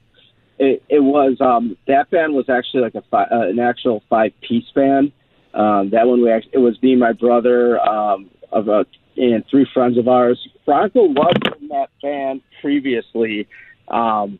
It, 0.58 0.84
it 0.88 1.02
was 1.02 1.38
um, 1.42 1.78
that 1.88 2.10
band 2.12 2.34
was 2.34 2.50
actually 2.50 2.82
like 2.82 2.96
a 2.96 3.04
fi- 3.12 3.28
uh, 3.32 3.50
an 3.50 3.60
actual 3.60 4.04
five 4.10 4.32
piece 4.42 4.70
band. 4.74 5.12
Um, 5.54 5.90
that 5.92 6.08
one 6.08 6.22
we 6.22 6.32
actually, 6.32 6.52
it 6.54 6.60
was 6.60 6.82
me, 6.82 6.96
my 6.96 7.14
brother, 7.14 7.80
um, 7.80 8.30
of 8.52 8.68
a 8.68 8.86
and 9.18 9.44
three 9.50 9.68
friends 9.74 9.98
of 9.98 10.08
ours. 10.08 10.40
Franco 10.66 11.04
was 11.04 11.36
in 11.60 11.70
that 11.70 11.90
band 12.02 12.42
previously 12.62 13.48
um, 13.88 14.40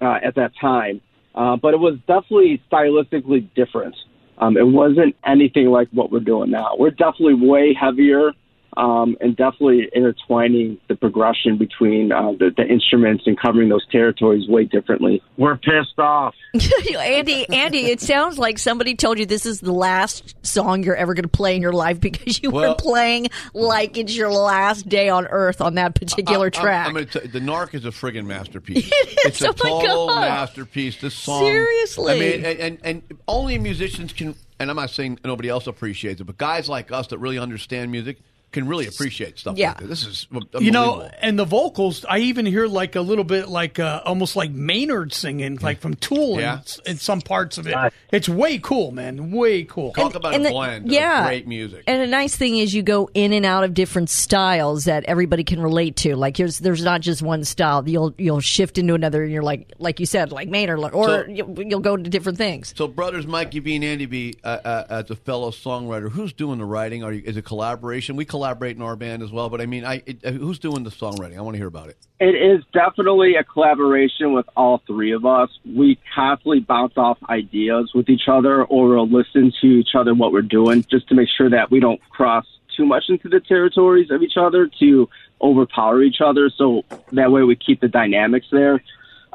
uh, 0.00 0.18
at 0.22 0.34
that 0.36 0.52
time, 0.60 1.00
uh, 1.34 1.56
but 1.56 1.74
it 1.74 1.78
was 1.78 1.98
definitely 2.06 2.62
stylistically 2.70 3.48
different. 3.54 3.96
Um, 4.38 4.56
it 4.56 4.66
wasn't 4.66 5.16
anything 5.24 5.66
like 5.66 5.88
what 5.92 6.12
we're 6.12 6.20
doing 6.20 6.50
now. 6.50 6.76
We're 6.78 6.90
definitely 6.90 7.34
way 7.34 7.74
heavier 7.78 8.32
um, 8.76 9.16
and 9.20 9.36
definitely 9.36 9.88
intertwining 9.94 10.78
the 10.88 10.96
progression 10.96 11.58
between 11.58 12.12
uh, 12.12 12.32
the, 12.32 12.52
the 12.56 12.64
instruments 12.66 13.24
and 13.26 13.38
covering 13.40 13.68
those 13.68 13.86
territories 13.90 14.48
way 14.48 14.64
differently. 14.64 15.22
We're 15.36 15.56
pissed 15.56 15.98
off. 15.98 16.34
Andy, 16.98 17.48
Andy, 17.48 17.86
it 17.86 18.00
sounds 18.00 18.38
like 18.38 18.58
somebody 18.58 18.94
told 18.94 19.18
you 19.18 19.26
this 19.26 19.46
is 19.46 19.60
the 19.60 19.72
last 19.72 20.34
song 20.44 20.82
you're 20.82 20.96
ever 20.96 21.14
going 21.14 21.24
to 21.24 21.28
play 21.28 21.56
in 21.56 21.62
your 21.62 21.72
life 21.72 22.00
because 22.00 22.42
you 22.42 22.50
Well- 22.50 22.70
were 22.70 22.74
playing 22.76 23.28
like 23.54 23.96
it's 23.96 24.16
your 24.16 24.30
last 24.30 24.88
day 24.88 25.08
on 25.08 25.26
earth 25.26 25.60
on 25.60 25.74
that 25.74 25.94
particular 25.94 26.46
I'm- 26.46 26.50
track. 26.52 26.86
I'm, 26.88 26.94
gonna 26.94 27.06
tell 27.06 27.22
you, 27.22 27.28
the 27.28 27.40
Narc 27.40 27.74
is 27.74 27.84
a 27.84 27.90
friggin' 27.90 28.26
masterpiece. 28.26 28.86
It 28.96 29.18
It's 29.26 29.40
is. 29.40 29.46
a 29.46 29.50
Oh, 29.50 29.52
total 29.80 30.06
masterpiece. 30.06 31.00
This 31.00 31.14
song, 31.14 31.40
Seriously. 31.42 32.12
I 32.12 32.18
mean, 32.18 32.44
and, 32.44 32.58
and 32.60 32.78
and 32.84 33.02
only 33.28 33.58
musicians 33.58 34.12
can. 34.12 34.34
And 34.58 34.70
I'm 34.70 34.76
not 34.76 34.90
saying 34.90 35.18
nobody 35.24 35.48
else 35.48 35.66
appreciates 35.66 36.20
it, 36.20 36.24
but 36.24 36.38
guys 36.38 36.68
like 36.68 36.90
us 36.92 37.08
that 37.08 37.18
really 37.18 37.38
understand 37.38 37.90
music, 37.90 38.18
can 38.52 38.66
really 38.68 38.86
appreciate 38.86 39.38
stuff 39.38 39.58
Yeah. 39.58 39.70
like 39.70 39.80
this. 39.80 40.04
This 40.04 40.06
is 40.06 40.26
You 40.60 40.70
know, 40.70 41.02
and 41.20 41.38
the 41.38 41.44
vocals, 41.44 42.04
I 42.08 42.18
even 42.20 42.46
hear 42.46 42.66
like 42.66 42.96
a 42.96 43.00
little 43.02 43.24
bit 43.24 43.48
like 43.48 43.78
uh, 43.78 44.00
almost 44.06 44.34
like 44.36 44.50
Maynard 44.50 45.12
singing, 45.12 45.56
like 45.60 45.80
from 45.80 45.94
Tool 45.94 46.40
Yeah. 46.40 46.60
in, 46.86 46.92
in 46.92 46.96
some 46.96 47.20
parts 47.20 47.58
of 47.58 47.66
it. 47.66 47.74
It's 48.12 48.28
way 48.28 48.58
cool, 48.58 48.92
man. 48.92 49.30
Way 49.30 49.64
cool. 49.64 49.92
Talk 49.92 50.14
about 50.14 50.34
and 50.34 50.44
a 50.44 50.48
the- 50.48 50.52
blend 50.54 50.90
yeah. 50.90 51.20
of 51.22 51.26
great 51.26 51.46
music. 51.46 51.84
And 51.86 52.00
a 52.00 52.06
nice 52.06 52.34
thing 52.34 52.56
is 52.56 52.72
you 52.72 52.82
go 52.82 53.10
in 53.12 53.32
and 53.34 53.44
out 53.44 53.64
of 53.64 53.74
different 53.74 54.08
styles 54.10 54.84
that 54.84 55.04
everybody 55.04 55.44
can 55.44 55.60
relate 55.60 55.96
to. 55.96 56.16
Like 56.16 56.36
there's 56.38 56.58
there's 56.60 56.82
not 56.84 57.02
just 57.02 57.20
one 57.22 57.44
style. 57.44 57.86
You'll 57.86 58.14
you'll 58.16 58.40
shift 58.40 58.78
into 58.78 58.94
another, 58.94 59.22
and 59.22 59.32
you're 59.32 59.42
like 59.42 59.72
like 59.78 60.00
you 60.00 60.06
said, 60.06 60.32
like 60.32 60.48
Maynard, 60.48 60.78
or 60.94 61.06
So- 61.06 61.24
you'll, 61.28 61.62
you'll 61.62 61.80
go 61.80 61.94
into 61.94 62.08
different 62.08 62.38
things. 62.38 62.72
So, 62.76 62.88
brothers 62.88 63.26
Mikey 63.26 63.58
V 63.58 63.76
and 63.76 63.84
Andy 63.84 64.06
V, 64.06 64.34
uh, 64.42 64.46
uh, 64.64 64.86
as 64.88 65.10
a 65.10 65.16
fellow 65.16 65.50
songwriter, 65.50 66.10
who's 66.10 66.32
doing 66.32 66.58
the 66.58 66.64
writing? 66.64 67.02
Are 67.04 67.12
you, 67.12 67.22
is 67.26 67.36
it 67.36 67.44
collaboration? 67.44 68.16
We 68.16 68.24
collaborate 68.24 68.35
in 68.44 68.82
our 68.82 68.96
band 68.96 69.22
as 69.22 69.32
well, 69.32 69.48
but 69.48 69.60
I 69.60 69.66
mean, 69.66 69.84
I, 69.84 70.02
it, 70.06 70.24
uh, 70.24 70.30
who's 70.32 70.58
doing 70.58 70.82
the 70.82 70.90
songwriting? 70.90 71.36
I 71.36 71.40
want 71.40 71.54
to 71.54 71.58
hear 71.58 71.66
about 71.66 71.88
it. 71.88 71.96
It 72.18 72.34
is 72.34 72.64
definitely 72.72 73.36
a 73.36 73.44
collaboration 73.44 74.32
with 74.32 74.46
all 74.56 74.82
three 74.86 75.12
of 75.12 75.24
us. 75.24 75.50
We 75.64 75.98
constantly 76.14 76.60
bounce 76.60 76.94
off 76.96 77.18
ideas 77.28 77.92
with 77.94 78.08
each 78.08 78.28
other 78.28 78.64
or 78.64 78.88
we'll 78.88 79.08
listen 79.08 79.52
to 79.60 79.66
each 79.66 79.94
other 79.94 80.14
what 80.14 80.32
we're 80.32 80.42
doing 80.42 80.84
just 80.90 81.08
to 81.08 81.14
make 81.14 81.28
sure 81.36 81.50
that 81.50 81.70
we 81.70 81.80
don't 81.80 82.00
cross 82.10 82.46
too 82.76 82.84
much 82.84 83.04
into 83.08 83.28
the 83.28 83.40
territories 83.40 84.10
of 84.10 84.22
each 84.22 84.36
other 84.36 84.70
to 84.80 85.08
overpower 85.40 86.02
each 86.02 86.20
other. 86.24 86.50
So 86.50 86.84
that 87.12 87.30
way 87.30 87.42
we 87.42 87.56
keep 87.56 87.80
the 87.80 87.88
dynamics 87.88 88.46
there. 88.50 88.82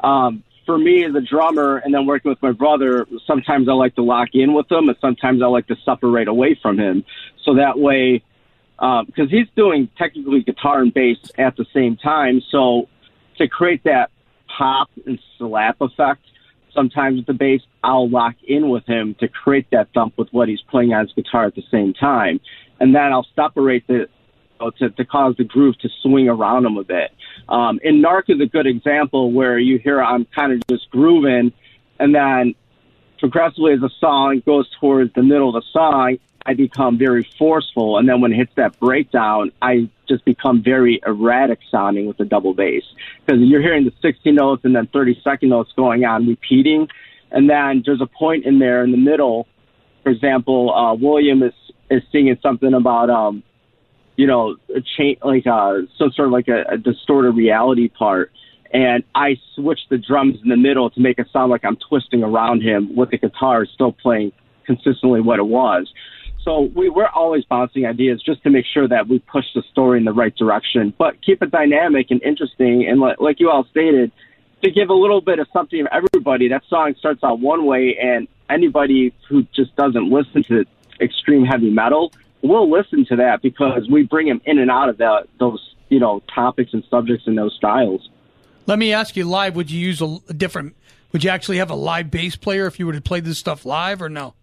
Um, 0.02 0.42
for 0.66 0.78
me 0.78 1.04
as 1.04 1.14
a 1.14 1.20
drummer 1.20 1.76
and 1.78 1.92
then 1.92 2.06
working 2.06 2.30
with 2.30 2.42
my 2.42 2.52
brother, 2.52 3.06
sometimes 3.26 3.68
I 3.68 3.72
like 3.72 3.94
to 3.96 4.02
lock 4.02 4.28
in 4.32 4.54
with 4.54 4.70
him 4.70 4.88
and 4.88 4.96
sometimes 5.00 5.42
I 5.42 5.46
like 5.46 5.66
to 5.68 5.76
separate 5.84 6.28
away 6.28 6.58
from 6.60 6.78
him. 6.78 7.04
So 7.44 7.54
that 7.56 7.78
way, 7.78 8.22
because 9.06 9.30
he's 9.30 9.46
doing 9.54 9.88
technically 9.96 10.42
guitar 10.42 10.80
and 10.80 10.92
bass 10.92 11.18
at 11.38 11.56
the 11.56 11.64
same 11.72 11.96
time. 11.96 12.42
So 12.50 12.88
to 13.38 13.46
create 13.46 13.84
that 13.84 14.10
pop 14.58 14.90
and 15.06 15.20
slap 15.38 15.80
effect, 15.80 16.22
sometimes 16.74 17.18
with 17.18 17.26
the 17.26 17.32
bass, 17.34 17.60
I'll 17.84 18.08
lock 18.08 18.34
in 18.42 18.68
with 18.70 18.84
him 18.86 19.14
to 19.20 19.28
create 19.28 19.68
that 19.70 19.88
thump 19.94 20.18
with 20.18 20.28
what 20.32 20.48
he's 20.48 20.62
playing 20.62 20.92
on 20.92 21.06
his 21.06 21.12
guitar 21.14 21.44
at 21.46 21.54
the 21.54 21.62
same 21.70 21.94
time. 21.94 22.40
And 22.80 22.94
then 22.94 23.12
I'll 23.12 23.26
separate 23.36 23.86
the 23.86 24.08
to, 24.78 24.90
to 24.90 25.04
cause 25.04 25.34
the 25.38 25.44
groove 25.44 25.76
to 25.80 25.88
swing 26.02 26.28
around 26.28 26.64
him 26.64 26.76
a 26.76 26.84
bit. 26.84 27.10
Um, 27.48 27.80
and 27.84 28.04
Narc 28.04 28.24
is 28.28 28.40
a 28.40 28.46
good 28.46 28.66
example 28.66 29.32
where 29.32 29.58
you 29.58 29.78
hear 29.78 30.00
I'm 30.00 30.24
kind 30.26 30.52
of 30.52 30.66
just 30.68 30.88
grooving, 30.90 31.52
and 31.98 32.14
then 32.14 32.54
progressively 33.18 33.72
as 33.72 33.80
the 33.80 33.90
song 33.98 34.42
goes 34.46 34.68
towards 34.80 35.12
the 35.14 35.22
middle 35.22 35.48
of 35.48 35.62
the 35.62 35.68
song, 35.72 36.18
I 36.44 36.54
become 36.54 36.98
very 36.98 37.28
forceful, 37.38 37.98
and 37.98 38.08
then 38.08 38.20
when 38.20 38.32
it 38.32 38.36
hits 38.36 38.52
that 38.56 38.78
breakdown, 38.80 39.52
I 39.60 39.88
just 40.08 40.24
become 40.24 40.62
very 40.62 41.00
erratic 41.06 41.60
sounding 41.70 42.06
with 42.06 42.16
the 42.16 42.24
double 42.24 42.54
bass 42.54 42.82
because 43.24 43.40
you're 43.42 43.62
hearing 43.62 43.84
the 43.84 43.92
60 44.02 44.32
notes 44.32 44.64
and 44.64 44.74
then 44.74 44.86
30 44.88 45.20
second 45.22 45.50
notes 45.50 45.72
going 45.76 46.04
on 46.04 46.26
repeating, 46.26 46.88
and 47.30 47.48
then 47.48 47.82
there's 47.84 48.00
a 48.00 48.06
point 48.06 48.44
in 48.44 48.58
there 48.58 48.82
in 48.82 48.90
the 48.90 48.96
middle. 48.96 49.46
For 50.02 50.10
example, 50.10 50.74
uh, 50.74 50.94
William 50.94 51.42
is 51.42 51.54
is 51.90 52.02
singing 52.10 52.38
something 52.42 52.72
about 52.74 53.10
um, 53.10 53.42
you 54.16 54.26
know, 54.26 54.56
a 54.74 54.80
chain 54.96 55.16
like 55.24 55.46
uh, 55.46 55.78
some 55.98 56.12
sort 56.12 56.28
of 56.28 56.32
like 56.32 56.48
a, 56.48 56.64
a 56.74 56.78
distorted 56.78 57.32
reality 57.32 57.88
part. 57.88 58.30
And 58.72 59.04
I 59.14 59.36
switch 59.54 59.80
the 59.90 59.98
drums 59.98 60.38
in 60.42 60.48
the 60.48 60.56
middle 60.56 60.90
to 60.90 61.00
make 61.00 61.18
it 61.18 61.26
sound 61.32 61.50
like 61.50 61.64
I'm 61.64 61.76
twisting 61.76 62.22
around 62.22 62.62
him 62.62 62.96
with 62.96 63.10
the 63.10 63.18
guitar 63.18 63.66
still 63.66 63.92
playing 63.92 64.32
consistently 64.64 65.20
what 65.20 65.38
it 65.38 65.46
was. 65.46 65.92
So 66.44 66.62
we, 66.74 66.88
we're 66.88 67.08
always 67.08 67.44
bouncing 67.44 67.86
ideas 67.86 68.20
just 68.22 68.42
to 68.42 68.50
make 68.50 68.64
sure 68.66 68.88
that 68.88 69.08
we 69.08 69.20
push 69.20 69.44
the 69.54 69.62
story 69.70 69.98
in 69.98 70.04
the 70.04 70.12
right 70.12 70.34
direction, 70.34 70.92
but 70.98 71.22
keep 71.22 71.42
it 71.42 71.50
dynamic 71.50 72.10
and 72.10 72.22
interesting. 72.22 72.86
And 72.88 73.00
like, 73.00 73.20
like 73.20 73.38
you 73.38 73.50
all 73.50 73.64
stated, 73.70 74.10
to 74.62 74.70
give 74.70 74.90
a 74.90 74.94
little 74.94 75.20
bit 75.20 75.38
of 75.38 75.48
something 75.52 75.84
to 75.84 75.94
everybody. 75.94 76.48
That 76.48 76.62
song 76.68 76.94
starts 76.98 77.22
out 77.24 77.40
one 77.40 77.66
way, 77.66 77.96
and 78.00 78.28
anybody 78.48 79.12
who 79.28 79.42
just 79.54 79.74
doesn't 79.76 80.10
listen 80.10 80.42
to 80.44 80.64
extreme 81.00 81.44
heavy 81.44 81.70
metal 81.70 82.12
will 82.42 82.70
listen 82.70 83.04
to 83.06 83.16
that 83.16 83.42
because 83.42 83.88
we 83.90 84.04
bring 84.04 84.28
them 84.28 84.40
in 84.44 84.58
and 84.58 84.70
out 84.70 84.88
of 84.88 84.98
that 84.98 85.26
those 85.38 85.74
you 85.88 85.98
know 85.98 86.22
topics 86.32 86.72
and 86.72 86.84
subjects 86.90 87.26
and 87.26 87.36
those 87.36 87.54
styles. 87.54 88.08
Let 88.66 88.78
me 88.78 88.92
ask 88.92 89.16
you 89.16 89.24
live, 89.24 89.56
would 89.56 89.70
you 89.70 89.80
use 89.80 90.00
a, 90.00 90.18
a 90.28 90.32
different, 90.32 90.76
would 91.10 91.24
you 91.24 91.30
actually 91.30 91.58
have 91.58 91.70
a 91.70 91.74
live 91.74 92.12
bass 92.12 92.36
player 92.36 92.66
if 92.66 92.78
you 92.78 92.86
were 92.86 92.92
to 92.92 93.00
play 93.00 93.18
this 93.18 93.38
stuff 93.38 93.64
live 93.64 94.00
or 94.00 94.08
no? 94.08 94.34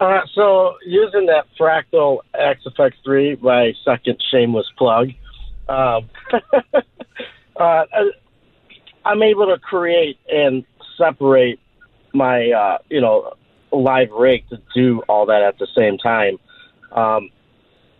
Uh, 0.00 0.22
so 0.34 0.76
using 0.84 1.26
that 1.26 1.46
Fractal 1.58 2.20
Axe-Fx 2.34 2.92
3, 3.04 3.36
my 3.42 3.74
second 3.84 4.16
shameless 4.30 4.66
plug, 4.78 5.10
um, 5.68 6.08
uh, 7.56 7.84
I'm 9.04 9.22
able 9.22 9.46
to 9.48 9.58
create 9.58 10.18
and 10.32 10.64
separate 10.96 11.60
my, 12.14 12.50
uh, 12.50 12.78
you 12.88 13.02
know, 13.02 13.34
live 13.72 14.10
rig 14.10 14.48
to 14.48 14.60
do 14.74 15.02
all 15.06 15.26
that 15.26 15.42
at 15.42 15.58
the 15.58 15.68
same 15.76 15.98
time. 15.98 16.38
Um, 16.92 17.28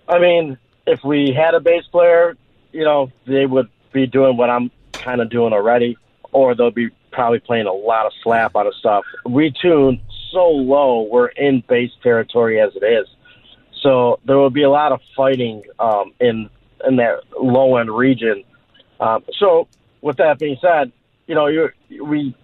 I 0.08 0.18
mean, 0.18 0.58
if 0.86 1.04
we 1.04 1.32
had 1.32 1.54
a 1.54 1.60
bass 1.60 1.84
player, 1.92 2.36
you 2.72 2.84
know, 2.84 3.12
they 3.26 3.44
would 3.44 3.68
be 3.92 4.06
doing 4.06 4.38
what 4.38 4.48
I'm 4.48 4.70
kind 4.92 5.20
of 5.20 5.28
doing 5.28 5.52
already, 5.52 5.98
or 6.32 6.54
they'll 6.54 6.70
be 6.70 6.88
probably 7.12 7.40
playing 7.40 7.66
a 7.66 7.72
lot 7.72 8.06
of 8.06 8.12
slap 8.22 8.56
on 8.56 8.66
of 8.66 8.74
stuff. 8.74 9.04
We 9.26 9.50
tune 9.50 10.00
so 10.32 10.48
low, 10.48 11.08
we're 11.10 11.28
in 11.28 11.62
base 11.68 11.90
territory 12.02 12.60
as 12.60 12.72
it 12.74 12.84
is. 12.84 13.06
So 13.82 14.20
there 14.26 14.36
will 14.36 14.50
be 14.50 14.62
a 14.62 14.70
lot 14.70 14.92
of 14.92 15.00
fighting 15.16 15.62
um, 15.78 16.12
in 16.20 16.50
in 16.86 16.96
that 16.96 17.20
low 17.40 17.76
end 17.76 17.90
region. 17.90 18.44
Um, 19.00 19.24
so 19.38 19.68
with 20.00 20.16
that 20.18 20.38
being 20.38 20.56
said, 20.60 20.92
you 21.26 21.34
know, 21.34 21.46
you 21.46 21.70
we, 22.02 22.34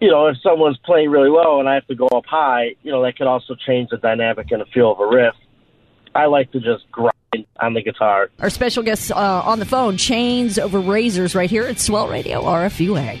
you 0.00 0.10
know, 0.10 0.26
if 0.26 0.36
someone's 0.42 0.78
playing 0.78 1.10
really 1.10 1.30
low 1.30 1.60
and 1.60 1.68
I 1.68 1.74
have 1.74 1.86
to 1.86 1.94
go 1.94 2.06
up 2.08 2.26
high, 2.26 2.76
you 2.82 2.90
know, 2.90 3.02
that 3.02 3.16
could 3.16 3.26
also 3.26 3.54
change 3.54 3.90
the 3.90 3.96
dynamic 3.96 4.50
and 4.50 4.60
the 4.60 4.66
feel 4.66 4.92
of 4.92 5.00
a 5.00 5.06
riff. 5.06 5.34
I 6.14 6.26
like 6.26 6.50
to 6.52 6.60
just 6.60 6.90
grind 6.90 7.12
on 7.60 7.74
the 7.74 7.82
guitar. 7.82 8.30
Our 8.38 8.50
special 8.50 8.82
guest 8.82 9.12
uh, 9.12 9.42
on 9.44 9.58
the 9.58 9.66
phone, 9.66 9.96
Chains 9.96 10.58
Over 10.58 10.80
Razors, 10.80 11.34
right 11.34 11.50
here 11.50 11.64
at 11.64 11.78
Swell 11.78 12.08
Radio 12.08 12.42
RFUA. 12.42 13.20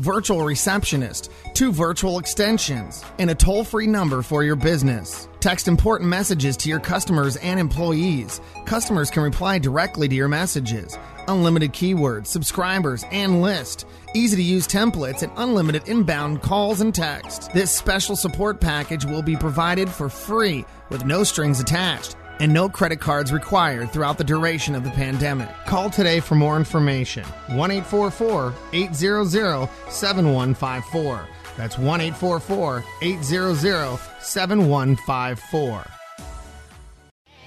virtual 0.00 0.42
receptionist, 0.42 1.30
two 1.54 1.72
virtual 1.72 2.18
extensions, 2.18 3.04
and 3.18 3.30
a 3.30 3.34
toll 3.34 3.64
free 3.64 3.86
number 3.86 4.22
for 4.22 4.42
your 4.42 4.56
business. 4.56 5.28
Text 5.40 5.68
important 5.68 6.08
messages 6.10 6.56
to 6.58 6.68
your 6.68 6.80
customers 6.80 7.36
and 7.36 7.60
employees. 7.60 8.40
Customers 8.66 9.10
can 9.10 9.22
reply 9.22 9.58
directly 9.58 10.08
to 10.08 10.14
your 10.14 10.28
messages. 10.28 10.96
Unlimited 11.28 11.72
keywords, 11.72 12.26
subscribers, 12.26 13.04
and 13.12 13.42
list. 13.42 13.86
Easy 14.14 14.36
to 14.36 14.42
use 14.42 14.66
templates 14.66 15.22
and 15.22 15.32
unlimited 15.36 15.86
inbound 15.86 16.42
calls 16.42 16.80
and 16.80 16.94
text. 16.94 17.52
This 17.52 17.70
special 17.70 18.16
support 18.16 18.60
package 18.60 19.04
will 19.04 19.22
be 19.22 19.36
provided 19.36 19.88
for 19.88 20.08
free 20.08 20.64
with 20.88 21.04
no 21.04 21.22
strings 21.22 21.60
attached 21.60 22.16
and 22.40 22.52
no 22.52 22.68
credit 22.68 22.98
cards 22.98 23.32
required 23.32 23.90
throughout 23.90 24.18
the 24.18 24.24
duration 24.24 24.74
of 24.74 24.82
the 24.82 24.90
pandemic. 24.90 25.48
Call 25.66 25.90
today 25.90 26.18
for 26.18 26.34
more 26.34 26.56
information. 26.56 27.24
1 27.48 27.70
844 27.70 28.54
800 28.72 29.68
7154. 29.88 31.28
That's 31.56 31.78
1 31.78 32.00
844 32.00 32.84
800 33.02 33.98
7154. 34.20 35.99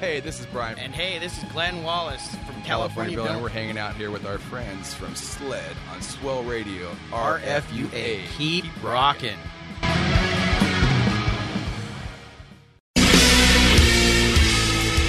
Hey, 0.00 0.20
this 0.20 0.38
is 0.38 0.46
Brian. 0.46 0.78
And 0.78 0.94
hey, 0.94 1.18
this 1.18 1.36
is 1.38 1.44
Glenn 1.50 1.82
Wallace 1.82 2.32
from 2.46 2.62
California. 2.62 3.16
Bill, 3.16 3.26
and 3.26 3.42
we're 3.42 3.48
hanging 3.48 3.78
out 3.78 3.96
here 3.96 4.12
with 4.12 4.24
our 4.26 4.38
friends 4.38 4.94
from 4.94 5.16
SLED 5.16 5.74
on 5.92 6.00
Swell 6.02 6.44
Radio. 6.44 6.94
RFUA. 7.10 8.24
Keep 8.36 8.64
rocking. 8.80 9.36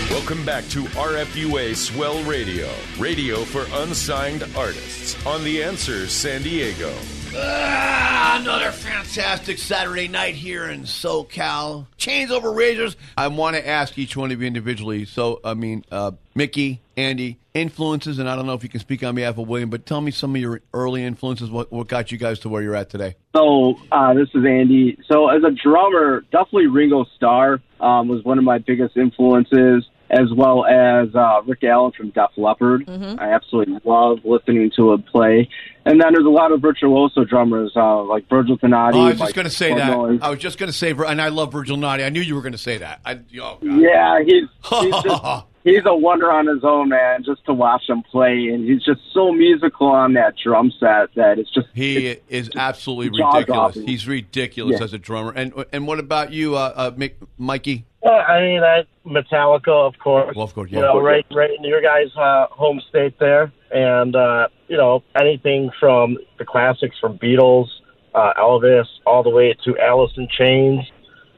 Welcome 0.10 0.44
back 0.44 0.68
to 0.70 0.84
RFUA 0.86 1.76
Swell 1.76 2.24
Radio, 2.24 2.68
radio 2.98 3.46
for 3.46 3.66
unsigned 3.84 4.44
artists 4.58 5.24
on 5.24 5.44
The 5.44 5.64
Answer 5.64 6.08
San 6.08 6.42
Diego. 6.42 6.92
Ah, 7.36 8.40
another 8.42 8.72
fantastic 8.72 9.58
Saturday 9.58 10.08
night 10.08 10.36
here 10.36 10.70
in 10.70 10.84
SoCal. 10.84 11.86
Chains 11.98 12.32
over 12.32 12.52
razors. 12.52 12.96
I 13.18 13.28
want 13.28 13.56
to 13.56 13.68
ask 13.68 13.98
each 13.98 14.18
one 14.18 14.32
of 14.32 14.42
you 14.42 14.48
individually. 14.48 15.06
So, 15.06 15.40
I 15.44 15.54
mean, 15.54 15.86
uh, 15.92 16.12
Mickey, 16.36 16.82
Andy, 16.98 17.40
influences, 17.54 18.20
and 18.20 18.30
I 18.30 18.36
don't 18.36 18.46
know 18.46 18.54
if 18.54 18.64
you 18.64 18.70
can 18.70 18.80
speak 18.80 19.04
on 19.04 19.16
behalf 19.16 19.38
of 19.38 19.48
William, 19.48 19.70
but 19.70 19.86
tell 19.86 20.02
me 20.02 20.12
some 20.12 20.36
of 20.36 20.42
your 20.42 20.62
early 20.74 21.04
influences. 21.04 21.50
What, 21.50 21.72
what 21.72 21.88
got 21.88 22.12
you 22.12 22.18
guys 22.18 22.40
to 22.40 22.50
where 22.50 22.62
you're 22.62 22.76
at 22.76 22.90
today? 22.90 23.16
So 23.36 23.80
uh, 23.92 24.14
this 24.14 24.30
is 24.34 24.46
Andy. 24.46 24.98
So 25.08 25.30
as 25.30 25.44
a 25.44 25.52
drummer, 25.52 26.22
definitely 26.32 26.68
Ringo 26.68 27.06
Starr 27.16 27.62
um, 27.80 28.08
was 28.08 28.24
one 28.24 28.38
of 28.38 28.44
my 28.44 28.58
biggest 28.58 28.98
influences, 28.98 29.86
as 30.10 30.32
well 30.36 30.66
as 30.66 31.14
uh, 31.14 31.42
Rick 31.46 31.64
Allen 31.64 31.92
from 31.92 32.10
Def 32.10 32.32
Leppard. 32.38 32.86
Mm-hmm. 32.86 33.20
I 33.20 33.34
absolutely 33.34 33.80
love 33.84 34.20
listening 34.24 34.72
to 34.76 34.94
him 34.94 35.04
play. 35.04 35.50
And 35.86 36.00
then 36.02 36.14
there's 36.14 36.26
a 36.26 36.30
lot 36.30 36.52
of 36.52 36.62
virtuoso 36.62 37.24
drummers 37.24 37.72
uh, 37.76 38.04
like 38.04 38.28
Virgil 38.30 38.58
Donati. 38.58 38.98
Oh, 38.98 39.06
I 39.06 39.10
was 39.10 39.20
just 39.20 39.36
going 39.36 39.46
to 39.48 39.52
say 39.52 39.72
Portnoy. 39.72 40.20
that. 40.20 40.26
I 40.26 40.30
was 40.30 40.40
just 40.40 40.58
going 40.58 40.68
to 40.68 40.78
say, 40.78 40.92
and 40.92 41.22
I 41.22 41.30
love 41.30 41.52
Virgil 41.52 41.78
Donati. 41.78 42.04
I 42.04 42.10
knew 42.10 42.22
you 42.22 42.36
were 42.36 42.42
going 42.42 42.52
to 42.54 42.58
say 42.58 42.80
that. 42.80 43.02
I, 43.06 43.14
oh, 43.42 43.58
God. 43.62 43.64
Yeah, 43.64 44.20
he's 44.24 44.50
he's 44.70 44.94
just 45.04 45.24
he's 45.64 45.82
a 45.86 45.94
wonder 45.96 46.32
on 46.32 46.48
his 46.48 46.64
own, 46.64 46.90
man. 46.90 47.24
Just 47.24 47.46
to 47.46 47.54
watch 47.54 47.84
him 47.88 48.02
play, 48.04 48.48
and 48.48 48.68
he's 48.68 48.84
just 48.84 49.02
so 49.14 49.32
musical 49.32 49.88
on 49.88 50.14
that 50.14 50.36
drum 50.42 50.72
set 50.80 51.14
that 51.16 51.38
it's 51.40 51.52
just 51.52 51.68
He 51.74 52.18
is 52.30 52.50
absolutely 52.56 53.10
ridiculous. 53.22 53.46
dropping. 53.46 53.88
He's 53.88 54.08
ridiculous 54.08 54.80
Yeah. 54.80 54.84
as 54.86 54.94
a 54.94 54.98
drummer. 54.98 55.32
And 55.36 55.54
and 55.74 55.88
what 55.88 56.00
about 56.00 56.32
you, 56.34 56.56
uh, 56.56 56.74
uh, 56.76 56.92
Mick, 56.92 57.14
Mikey? 57.38 57.86
Uh, 58.06 58.10
I 58.12 58.40
mean, 58.42 58.64
I, 58.64 58.86
Metallica, 59.06 59.68
of 59.88 60.00
course. 60.00 60.34
Well, 60.36 60.46
of 60.46 60.54
course, 60.54 60.72
You 60.72 60.78
yeah. 60.80 60.86
know, 60.86 61.02
right, 61.02 61.26
right 61.32 61.50
in 61.58 61.64
your 61.66 61.82
guys' 61.82 62.16
uh, 62.16 62.46
home 62.50 62.82
state 62.90 63.20
there, 63.20 63.52
and 63.72 64.16
uh, 64.16 64.48
you 64.70 64.78
know, 64.78 65.04
anything 65.20 65.70
from 65.80 66.18
the 66.38 66.46
classics 66.46 66.96
from 67.02 67.18
Beatles, 67.18 67.68
uh, 68.16 68.34
Elvis, 68.38 68.86
all 69.06 69.22
the 69.24 69.30
way 69.30 69.54
to 69.66 69.78
Alice 69.80 70.14
in 70.16 70.28
Chains. 70.30 70.82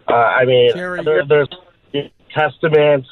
Uh, 0.08 0.13
I 0.13 0.46
mean, 0.46 0.72
Jerry, 0.75 1.04
there, 1.04 1.25
there's 1.25 1.48
Testament, 2.34 3.06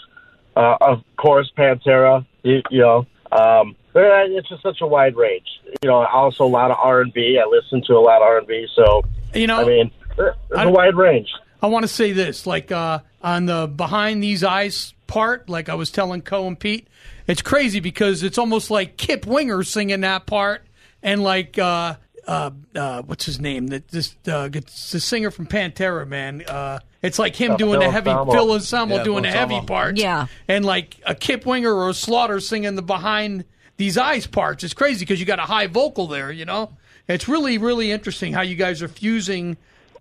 uh, 0.56 0.78
of 0.82 1.04
course, 1.18 1.52
Pantera. 1.58 2.26
You, 2.44 2.62
you 2.70 2.80
know, 2.80 3.06
um, 3.32 3.76
it's 3.94 4.50
just 4.50 4.62
such 4.64 4.82
a 4.82 4.88
wide 4.88 5.16
range. 5.16 5.48
You 5.82 5.90
know, 5.90 6.06
also 6.06 6.46
a 6.46 6.48
lot 6.48 6.72
of 6.72 6.78
R 6.80 7.02
and 7.02 7.14
B. 7.14 7.40
I 7.44 7.48
listen 7.48 7.82
to 7.88 7.94
a 7.94 8.00
lot 8.00 8.18
of 8.18 8.24
R 8.24 8.38
and 8.40 8.48
B, 8.48 8.68
so 8.76 9.04
You 9.34 9.48
know, 9.48 9.62
I 9.62 9.66
mean, 9.66 9.92
there's 10.18 10.36
I- 10.56 10.64
a 10.64 10.72
wide 10.72 10.96
range. 10.96 11.30
I 11.62 11.68
want 11.68 11.84
to 11.84 11.90
say 11.90 12.14
this, 12.14 12.48
like 12.48 12.72
uh, 12.72 13.00
on 13.22 13.46
the 13.46 13.68
behind 13.68 14.24
these 14.24 14.46
eyes 14.46 14.94
part, 15.08 15.50
like 15.50 15.68
I 15.68 15.76
was 15.76 15.92
telling 15.92 16.22
Co 16.22 16.48
and 16.48 16.58
Pete, 16.58 16.88
it's 17.28 17.42
crazy 17.42 17.82
because 17.82 18.24
it's 18.24 18.38
almost 18.38 18.72
like 18.72 18.96
Kip 18.96 19.26
Winger 19.28 19.64
singing 19.64 20.00
that 20.02 20.26
part, 20.26 20.66
and 21.04 21.22
like 21.22 21.60
uh, 21.60 21.96
uh, 22.30 22.52
uh, 22.76 23.02
what's 23.02 23.26
his 23.26 23.40
name? 23.40 23.68
That 23.68 23.88
this 23.88 24.16
uh, 24.28 24.50
it's 24.54 24.92
the 24.92 25.00
singer 25.00 25.32
from 25.32 25.48
Pantera, 25.48 26.08
man. 26.08 26.44
Uh, 26.48 26.80
it's 27.02 27.18
like 27.18 27.36
him 27.36 27.54
Uh, 27.54 27.58
doing 27.58 27.80
Phil 27.80 27.88
the 27.88 27.92
heavy 27.92 28.10
Anselmo. 28.12 28.32
Phil 28.34 28.54
Anselmo 28.54 28.96
Yeah, 28.98 29.04
doing 29.04 29.24
Phil 29.24 29.32
the 29.32 29.38
heavy 29.38 29.56
Anselmo. 29.56 29.68
parts, 29.68 30.02
Yeah. 30.02 30.28
and 30.48 30.64
like 30.64 30.98
a 31.06 31.16
Kip 31.16 31.46
Winger 31.46 31.74
or 31.74 31.90
a 31.90 31.94
Slaughter 31.94 32.40
singing 32.40 32.76
the 32.76 32.82
behind 32.82 33.46
these 33.78 33.98
eyes 33.98 34.28
parts. 34.28 34.64
It's 34.64 34.74
crazy 34.74 35.06
because 35.06 35.20
you 35.20 35.26
got 35.26 35.40
a 35.40 35.44
high 35.44 35.68
vocal 35.68 36.08
there, 36.08 36.32
you 36.32 36.46
know. 36.46 36.72
It's 37.08 37.28
really 37.28 37.58
really 37.58 37.92
interesting 37.92 38.34
how 38.34 38.42
you 38.42 38.56
guys 38.56 38.82
are 38.84 38.88
fusing 38.88 39.58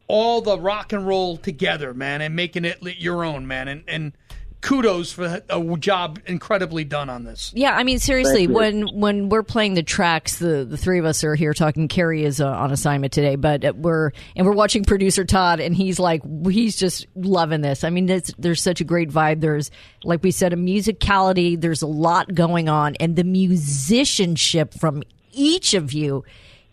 all 0.06 0.40
the 0.42 0.58
rock 0.58 0.92
and 0.92 1.06
roll 1.06 1.36
together, 1.38 1.94
man, 1.94 2.20
and 2.20 2.34
making 2.36 2.64
it 2.64 2.78
your 2.98 3.24
own, 3.24 3.46
man. 3.46 3.68
And, 3.68 3.84
and 3.88 4.12
kudos 4.60 5.12
for 5.12 5.42
a 5.48 5.76
job 5.76 6.18
incredibly 6.26 6.84
done 6.84 7.08
on 7.08 7.24
this. 7.24 7.52
Yeah, 7.54 7.74
I 7.74 7.84
mean 7.84 7.98
seriously, 7.98 8.46
when 8.46 8.88
when 8.88 9.28
we're 9.28 9.42
playing 9.42 9.74
the 9.74 9.82
tracks, 9.82 10.38
the 10.38 10.64
the 10.68 10.76
three 10.76 10.98
of 10.98 11.04
us 11.04 11.22
are 11.24 11.34
here 11.34 11.54
talking. 11.54 11.88
Carrie 11.88 12.24
is 12.24 12.40
uh, 12.40 12.48
on 12.48 12.72
assignment 12.72 13.12
today, 13.12 13.36
but 13.36 13.64
uh, 13.64 13.72
we're 13.76 14.12
and 14.36 14.46
we're 14.46 14.52
watching 14.52 14.84
producer 14.84 15.24
Todd, 15.24 15.60
and 15.60 15.74
he's 15.74 15.98
like 15.98 16.22
he's 16.46 16.76
just 16.76 17.06
loving 17.14 17.60
this. 17.60 17.84
I 17.84 17.90
mean, 17.90 18.06
there's, 18.06 18.34
there's 18.38 18.62
such 18.62 18.80
a 18.80 18.84
great 18.84 19.10
vibe. 19.10 19.40
There's 19.40 19.70
like 20.04 20.22
we 20.22 20.30
said, 20.30 20.52
a 20.52 20.56
musicality. 20.56 21.60
There's 21.60 21.82
a 21.82 21.86
lot 21.86 22.34
going 22.34 22.68
on, 22.68 22.96
and 22.96 23.16
the 23.16 23.24
musicianship 23.24 24.74
from 24.74 25.02
each 25.32 25.74
of 25.74 25.92
you 25.92 26.24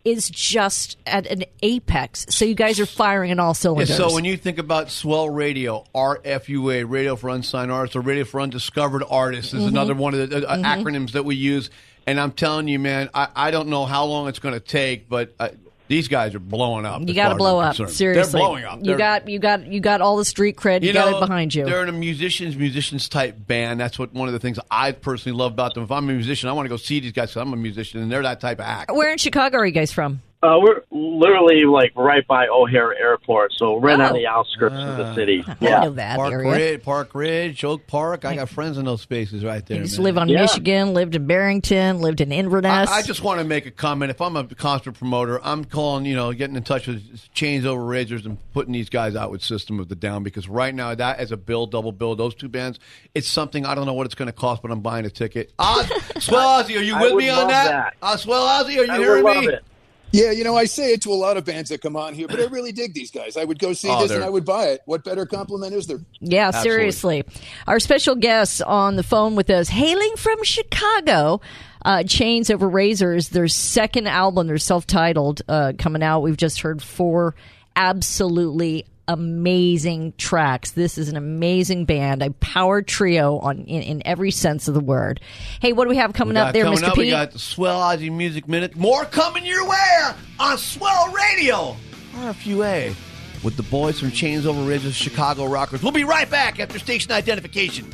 is 0.05 0.29
just 0.29 0.97
at 1.07 1.25
an 1.27 1.43
apex. 1.63 2.27
So 2.29 2.45
you 2.45 2.53
guys 2.55 2.79
are 2.79 2.85
firing 2.85 3.31
in 3.31 3.39
all 3.39 3.49
Yeah, 3.49 3.53
cylinders. 3.53 3.97
so 3.97 4.13
when 4.13 4.23
you 4.23 4.37
think 4.37 4.59
about 4.59 4.89
Swell 4.91 5.29
Radio, 5.29 5.83
RFUA, 5.95 6.85
Radio 6.89 7.15
for 7.15 7.29
Unsigned 7.29 7.71
Artists, 7.71 7.95
or 7.95 8.01
Radio 8.01 8.23
for 8.23 8.39
Undiscovered 8.39 9.03
Artists, 9.09 9.53
is 9.53 9.59
Mm-hmm. 9.61 9.69
another 9.69 9.95
one 9.95 10.13
of 10.13 10.29
the 10.29 10.47
uh, 10.47 10.57
acronyms 10.57 11.11
that 11.13 11.25
we 11.25 11.35
use. 11.35 11.69
And 12.07 12.19
I'm 12.19 12.31
telling 12.33 12.67
you, 12.67 12.77
man, 12.77 13.09
I, 13.15 13.27
I 13.35 13.51
don't 13.51 13.67
know 13.69 13.85
how 13.85 14.05
long 14.05 14.27
it's 14.27 14.37
going 14.39 14.53
to 14.53 14.59
take, 14.59 15.09
but 15.09 15.33
uh, 15.39 15.49
these 15.87 16.07
guys 16.07 16.33
are 16.35 16.39
blowing 16.39 16.85
up. 16.85 17.01
you 17.07 17.13
got 17.13 17.29
to 17.29 17.35
blow 17.35 17.59
up. 17.59 17.75
concerned. 17.75 17.95
Seriously, 17.95 18.31
they're 18.31 18.39
blowing 18.47 18.63
up. 18.65 18.79
You 18.79 18.85
They're- 18.85 18.97
got 18.97 19.27
you 19.29 19.39
got 19.39 19.65
you 19.67 19.79
got 19.79 20.01
all 20.01 20.17
the 20.17 20.25
street 20.25 20.55
cred. 20.57 20.83
You, 20.83 20.93
got 20.93 21.13
it 21.13 21.19
behind 21.19 21.53
you. 21.53 21.65
They're 21.65 21.83
in 21.83 21.89
a 21.89 21.91
musicians, 21.91 22.55
musicians 22.55 23.07
type 23.09 23.35
band. 23.47 23.79
That's 23.79 23.99
what 23.99 24.13
one 24.13 24.27
of 24.27 24.33
the 24.33 24.39
things 24.39 24.59
I 24.71 24.91
personally 24.91 25.37
love 25.37 25.53
about 25.53 25.73
them. 25.73 25.83
If 25.83 25.91
I'm 25.91 26.09
a 26.09 26.13
musician, 26.13 26.49
I 26.49 26.53
want 26.53 26.65
to 26.65 26.69
go 26.69 26.77
see 26.77 26.99
these 26.99 27.11
guys 27.11 27.29
because 27.29 27.41
I'm 27.41 27.53
a 27.53 27.57
musician, 27.57 28.01
and 28.01 28.11
they're 28.11 28.23
that 28.23 28.41
type 28.41 28.59
of 28.59 28.65
act. 28.65 28.91
Where 28.93 29.11
in 29.11 29.17
Chicago 29.17 29.57
are 29.57 29.65
you 29.65 29.71
guys 29.71 29.91
from? 29.91 30.21
Uh, 30.45 30.59
we're 30.59 30.81
literally 30.91 31.65
like 31.65 31.91
right 31.95 32.25
by 32.27 32.47
O'Hare 32.47 32.93
Airport, 32.95 33.51
so 33.57 33.79
right 33.79 33.99
Oh. 33.99 34.03
on 34.05 34.13
the 34.13 34.27
outskirts 34.27 34.75
of 34.75 34.97
the 34.97 35.15
city. 35.15 35.43
I 35.47 35.55
Yeah. 35.59 35.79
know 35.81 35.89
that 35.91 36.17
Park 36.17 36.31
area. 36.33 36.51
Ridge, 36.51 36.83
Park 36.83 37.15
Ridge, 37.15 37.63
Oak 37.63 37.87
Park. 37.87 38.25
I 38.25 38.35
got 38.35 38.49
friends 38.49 38.77
in 38.77 38.85
those 38.85 39.01
spaces 39.01 39.43
right 39.43 39.65
there. 39.65 39.77
You 39.77 39.81
used 39.83 39.95
to 39.95 40.01
live 40.03 40.17
on 40.17 40.29
Yeah. 40.29 40.41
Michigan, 40.41 40.93
lived 40.93 41.15
in 41.15 41.25
Barrington, 41.25 41.99
lived 42.01 42.21
in 42.21 42.31
Inverness. 42.31 42.89
I, 42.89 42.97
I 42.97 43.01
just 43.01 43.23
want 43.23 43.39
to 43.39 43.45
make 43.45 43.65
a 43.65 43.71
comment. 43.71 44.11
If 44.11 44.21
I'm 44.21 44.35
a 44.37 44.43
concert 44.45 44.91
promoter, 44.93 45.39
I'm 45.43 45.65
calling, 45.65 46.05
you 46.05 46.15
know, 46.15 46.31
getting 46.33 46.55
in 46.55 46.63
touch 46.63 46.87
with 46.87 47.03
Chains 47.33 47.65
Over 47.65 47.83
Razors 47.83 48.25
and 48.25 48.37
putting 48.53 48.73
these 48.73 48.89
guys 48.89 49.15
out 49.15 49.31
with 49.31 49.41
System 49.43 49.79
of 49.79 49.89
the 49.89 49.95
Down 49.95 50.21
because 50.23 50.47
right 50.47 50.75
now, 50.75 50.93
that 50.93 51.17
as 51.19 51.31
a 51.31 51.37
bill, 51.37 51.65
double 51.65 51.91
bill, 51.91 52.15
those 52.15 52.35
two 52.35 52.49
bands, 52.49 52.79
it's 53.15 53.27
something 53.27 53.65
I 53.65 53.73
don't 53.73 53.85
know 53.85 53.93
what 53.93 54.05
it's 54.05 54.15
going 54.15 54.27
to 54.27 54.31
cost, 54.33 54.61
but 54.61 54.69
I'm 54.71 54.81
buying 54.81 55.05
a 55.05 55.09
ticket. 55.09 55.51
Oz, 55.57 55.87
Swell 56.19 56.63
Ozzy, 56.63 56.77
are 56.77 56.81
you 56.83 56.95
I 56.95 57.01
with 57.01 57.13
would 57.13 57.23
me 57.23 57.29
on 57.29 57.37
love 57.39 57.47
that? 57.49 57.67
that. 57.69 57.93
Uh, 58.01 58.17
Swell 58.17 58.45
Ozzy, 58.45 58.77
are 58.79 58.83
you 58.85 58.91
I 58.91 58.97
would 58.99 59.05
hearing 59.07 59.23
love 59.23 59.37
me? 59.43 59.47
it. 59.47 59.63
Yeah, 60.11 60.31
you 60.31 60.43
know, 60.45 60.55
I 60.55 60.63
say 60.65 60.93
it 60.93 61.01
to 61.01 61.11
a 61.11 61.15
lot 61.15 61.35
of 61.35 61.43
bands 61.43 61.69
that 61.71 61.81
come 61.81 61.97
on 61.97 62.13
here, 62.13 62.27
but 62.27 62.39
I 62.39 62.45
really 62.45 62.71
dig 62.71 62.93
these 62.93 63.11
guys. 63.11 63.35
I 63.35 63.43
would 63.43 63.59
go 63.59 63.73
see 63.73 63.89
Oh, 63.89 64.01
this 64.03 64.11
and 64.11 64.21
they're- 64.21 64.27
I 64.27 64.29
would 64.29 64.45
buy 64.45 64.67
it. 64.67 64.81
What 64.85 65.03
better 65.03 65.25
compliment 65.25 65.73
is 65.73 65.87
there? 65.87 65.99
yeah, 66.21 66.47
Absolutely. 66.47 66.69
seriously. 66.71 67.23
Our 67.67 67.79
special 67.81 68.15
guest 68.15 68.61
on 68.61 68.95
the 68.95 69.03
phone 69.03 69.35
with 69.35 69.49
us, 69.49 69.67
hailing 69.67 70.13
from 70.15 70.41
Chicago, 70.43 71.41
uh, 71.83 72.03
Chains 72.03 72.49
Over 72.49 72.69
Razors, 72.69 73.29
their 73.29 73.49
second 73.49 74.07
album, 74.07 74.47
they're 74.47 74.57
self 74.57 74.87
titled, 74.87 75.41
uh, 75.49 75.73
coming 75.77 76.01
out. 76.01 76.21
We've 76.21 76.37
just 76.37 76.61
heard 76.61 76.81
four 76.81 77.35
absolutely 77.75 78.85
amazing 79.07 80.13
tracks. 80.17 80.71
This 80.71 80.97
is 80.97 81.09
an 81.09 81.15
amazing 81.15 81.85
band, 81.85 82.21
a 82.21 82.31
power 82.31 82.81
trio 82.81 83.39
on 83.39 83.59
in, 83.59 83.81
in 83.81 84.01
every 84.05 84.31
sense 84.31 84.67
of 84.67 84.73
the 84.73 84.79
word. 84.79 85.19
Hey, 85.59 85.73
what 85.73 85.85
do 85.85 85.89
we 85.89 85.97
have 85.97 86.13
coming 86.13 86.35
We 86.35 86.41
up 86.41 86.53
there, 86.53 86.63
coming 86.63 86.79
Mr. 86.79 86.87
up, 86.87 86.95
Pete? 86.95 87.05
We 87.05 87.09
got 87.11 87.31
the 87.31 87.39
Swell 87.39 87.79
Ozzy 87.79 88.11
Music 88.11 88.47
Minute. 88.47 88.75
More 88.75 89.05
coming 89.05 89.45
your 89.45 89.67
way 89.67 90.09
on 90.39 90.57
Swell 90.57 91.11
Radio. 91.11 91.75
RFUA 92.15 92.95
with 93.43 93.57
the 93.57 93.63
boys 93.63 93.99
from 93.99 94.11
Chains 94.11 94.45
Over 94.45 94.63
Razors, 94.63 94.95
Chicago 94.95 95.45
Rockers. 95.45 95.83
We'll 95.83 95.91
be 95.91 96.03
right 96.03 96.29
back 96.29 96.59
after 96.59 96.79
station 96.79 97.11
identification. 97.11 97.91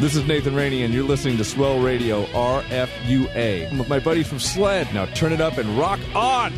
This 0.00 0.14
is 0.14 0.24
Nathan 0.28 0.54
Rainey, 0.54 0.84
and 0.84 0.94
you're 0.94 1.02
listening 1.02 1.38
to 1.38 1.44
Swell 1.44 1.80
Radio 1.80 2.24
RFUA. 2.26 3.68
I'm 3.68 3.78
with 3.78 3.88
my 3.88 3.98
buddy 3.98 4.22
from 4.22 4.38
Sled. 4.38 4.86
Now 4.94 5.06
turn 5.06 5.32
it 5.32 5.40
up 5.40 5.58
and 5.58 5.76
rock 5.76 5.98
on! 6.14 6.52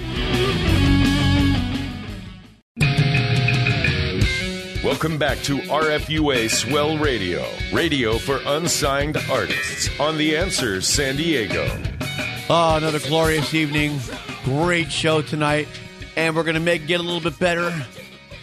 Welcome 4.85 5.17
back 5.17 5.39
to 5.45 5.57
RFUA 5.57 6.51
Swell 6.51 6.99
Radio, 6.99 7.43
radio 7.73 8.19
for 8.19 8.41
unsigned 8.45 9.17
artists 9.31 9.89
on 9.99 10.19
The 10.19 10.37
Answer 10.37 10.83
San 10.83 11.17
Diego. 11.17 11.67
Oh, 12.51 12.77
another 12.77 12.99
glorious 12.99 13.55
evening. 13.55 13.99
Great 14.45 14.93
show 14.93 15.23
tonight. 15.23 15.67
And 16.15 16.37
we're 16.37 16.43
going 16.43 16.57
to 16.57 16.61
make 16.61 16.83
it 16.83 16.89
get 16.89 17.01
a 17.01 17.03
little 17.03 17.23
bit 17.23 17.39
better. 17.39 17.73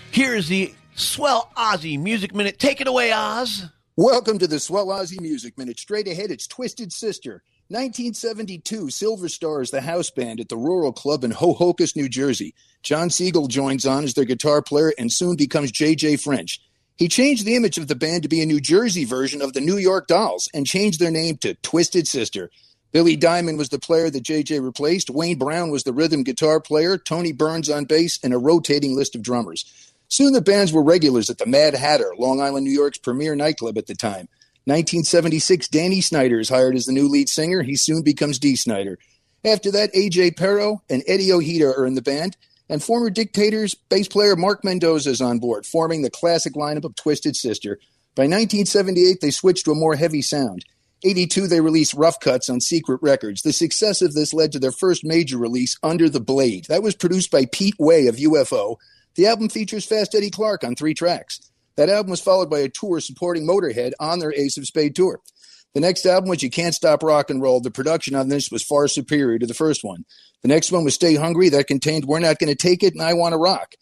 Here's 0.10 0.48
the 0.48 0.74
Swell 0.96 1.52
Ozzy 1.56 2.02
Music 2.02 2.34
Minute. 2.34 2.58
Take 2.58 2.82
it 2.82 2.88
away, 2.88 3.12
Oz. 3.12 3.68
Welcome 4.00 4.38
to 4.38 4.48
the 4.48 4.60
Swell 4.60 4.90
Ozzy 4.90 5.20
Music 5.20 5.58
Minute. 5.58 5.80
Straight 5.80 6.08
ahead, 6.08 6.30
it's 6.30 6.46
Twisted 6.46 6.94
Sister. 6.94 7.42
1972, 7.70 8.92
Silver 8.92 9.28
Stars, 9.28 9.72
the 9.72 9.82
house 9.82 10.12
band 10.12 10.40
at 10.40 10.50
the 10.50 10.56
Rural 10.56 10.94
Club 10.94 11.24
in 11.24 11.32
Ho-Ho-Kus, 11.32 11.96
New 11.96 12.08
Jersey. 12.08 12.54
John 12.84 13.10
Siegel 13.10 13.48
joins 13.48 13.88
on 13.88 14.04
as 14.04 14.14
their 14.14 14.24
guitar 14.24 14.62
player 14.62 14.94
and 15.00 15.12
soon 15.12 15.36
becomes 15.36 15.72
J.J. 15.72 16.18
French. 16.18 16.62
He 16.96 17.08
changed 17.08 17.44
the 17.44 17.56
image 17.56 17.80
of 17.80 17.88
the 17.88 17.96
band 17.96 18.22
to 18.22 18.30
be 18.30 18.40
a 18.40 18.46
New 18.46 18.60
Jersey 18.62 19.04
version 19.04 19.42
of 19.42 19.54
the 19.54 19.62
New 19.62 19.78
York 19.78 20.06
Dolls 20.06 20.48
and 20.54 20.68
changed 20.68 21.00
their 21.00 21.10
name 21.10 21.38
to 21.38 21.56
Twisted 21.56 22.08
Sister. 22.08 22.52
Billy 22.92 23.16
Diamond 23.16 23.58
was 23.58 23.70
the 23.70 23.80
player 23.80 24.12
that 24.12 24.24
JJ 24.24 24.64
replaced. 24.64 25.10
Wayne 25.10 25.40
Brown 25.40 25.72
was 25.72 25.86
the 25.86 25.92
rhythm 25.92 26.22
guitar 26.22 26.60
player. 26.62 27.00
Tony 27.00 27.32
Burns 27.32 27.68
on 27.68 27.86
bass, 27.86 28.20
and 28.24 28.32
a 28.32 28.38
rotating 28.38 28.96
list 28.96 29.16
of 29.16 29.24
drummers. 29.24 29.87
Soon 30.10 30.34
the 30.34 30.42
bands 30.42 30.72
were 30.72 30.84
regulars 30.84 31.30
at 31.30 31.38
the 31.38 31.46
Mad 31.46 31.76
Hatter, 31.76 32.14
Long 32.18 32.42
Island, 32.42 32.66
New 32.66 32.72
York's 32.72 32.98
premier 32.98 33.36
nightclub 33.36 33.78
at 33.78 33.88
the 33.88 33.96
time. 33.96 34.28
1976, 34.66 35.68
Danny 35.70 36.02
Snider 36.02 36.40
is 36.40 36.50
hired 36.50 36.76
as 36.76 36.86
the 36.86 36.92
new 36.92 37.08
lead 37.08 37.30
singer. 37.30 37.64
He 37.64 37.76
soon 37.76 38.04
becomes 38.04 38.40
Dee 38.40 38.56
Snider. 38.56 38.98
After 39.46 39.72
that, 39.72 39.94
AJ 39.94 40.36
Pero 40.36 40.82
and 40.90 41.04
Eddie 41.08 41.32
Ojeda 41.32 41.68
are 41.68 41.86
in 41.86 41.96
the 41.96 42.02
band, 42.02 42.36
and 42.70 42.84
former 42.84 43.10
Dictators 43.10 43.76
bass 43.76 44.08
player 44.08 44.36
Mark 44.36 44.64
Mendoza 44.64 45.10
is 45.10 45.22
on 45.22 45.40
board, 45.40 45.66
forming 45.66 46.02
the 46.02 46.10
classic 46.10 46.54
lineup 46.54 46.84
of 46.84 46.96
Twisted 46.96 47.36
Sister. 47.36 47.80
By 48.16 48.24
1978, 48.24 49.22
they 49.22 49.32
switched 49.32 49.66
to 49.66 49.72
a 49.72 49.76
more 49.76 49.96
heavy 49.96 50.22
sound. 50.22 50.66
82, 51.04 51.48
they 51.48 51.62
released 51.62 51.94
Rough 51.94 52.20
Cuts 52.20 52.50
on 52.50 52.60
Secret 52.60 53.00
Records. 53.02 53.44
The 53.44 53.54
success 53.54 54.02
of 54.02 54.14
this 54.14 54.34
led 54.34 54.52
to 54.54 54.60
their 54.60 54.72
first 54.72 55.06
major 55.06 55.38
release, 55.38 55.78
Under 55.84 56.10
the 56.10 56.20
Blade. 56.20 56.66
That 56.70 56.82
was 56.82 56.96
produced 56.96 57.30
by 57.30 57.46
Pete 57.46 57.76
Way 57.78 58.08
of 58.08 58.16
UFO. 58.16 58.78
The 59.18 59.26
album 59.26 59.50
features 59.50 59.84
Fast 59.84 60.14
Eddie 60.14 60.30
Clarke 60.30 60.64
on 60.64 60.76
three 60.76 60.94
tracks. 60.94 61.42
That 61.76 61.90
album 61.90 62.12
was 62.12 62.22
followed 62.22 62.52
by 62.52 62.60
a 62.60 62.70
tour 62.70 63.00
supporting 63.00 63.48
Motorhead 63.48 63.94
on 64.00 64.20
their 64.20 64.32
Ace 64.32 64.58
of 64.58 64.68
Spade 64.68 64.96
tour. 64.96 65.22
The 65.74 65.82
next 65.82 66.06
album 66.06 66.30
was 66.30 66.44
You 66.44 66.52
Can't 66.52 66.76
Stop 66.76 67.02
Rock 67.02 67.32
and 67.32 67.42
Roll. 67.42 67.60
The 67.60 67.72
production 67.72 68.14
on 68.14 68.30
this 68.30 68.52
was 68.52 68.64
far 68.64 68.88
superior 68.88 69.40
to 69.40 69.48
the 69.48 69.56
first 69.56 69.84
one. 69.84 70.06
The 70.44 70.48
next 70.50 70.72
one 70.72 70.84
was 70.84 70.94
Stay 70.94 71.16
Hungry. 71.16 71.50
That 71.50 71.66
contained 71.66 72.06
We're 72.06 72.20
Not 72.20 72.38
Going 72.38 72.50
to 72.50 72.56
Take 72.56 72.84
It 72.84 72.94
and 72.94 73.02
I 73.02 73.16
Want 73.16 73.34
to 73.34 73.38
Rock. 73.38 73.74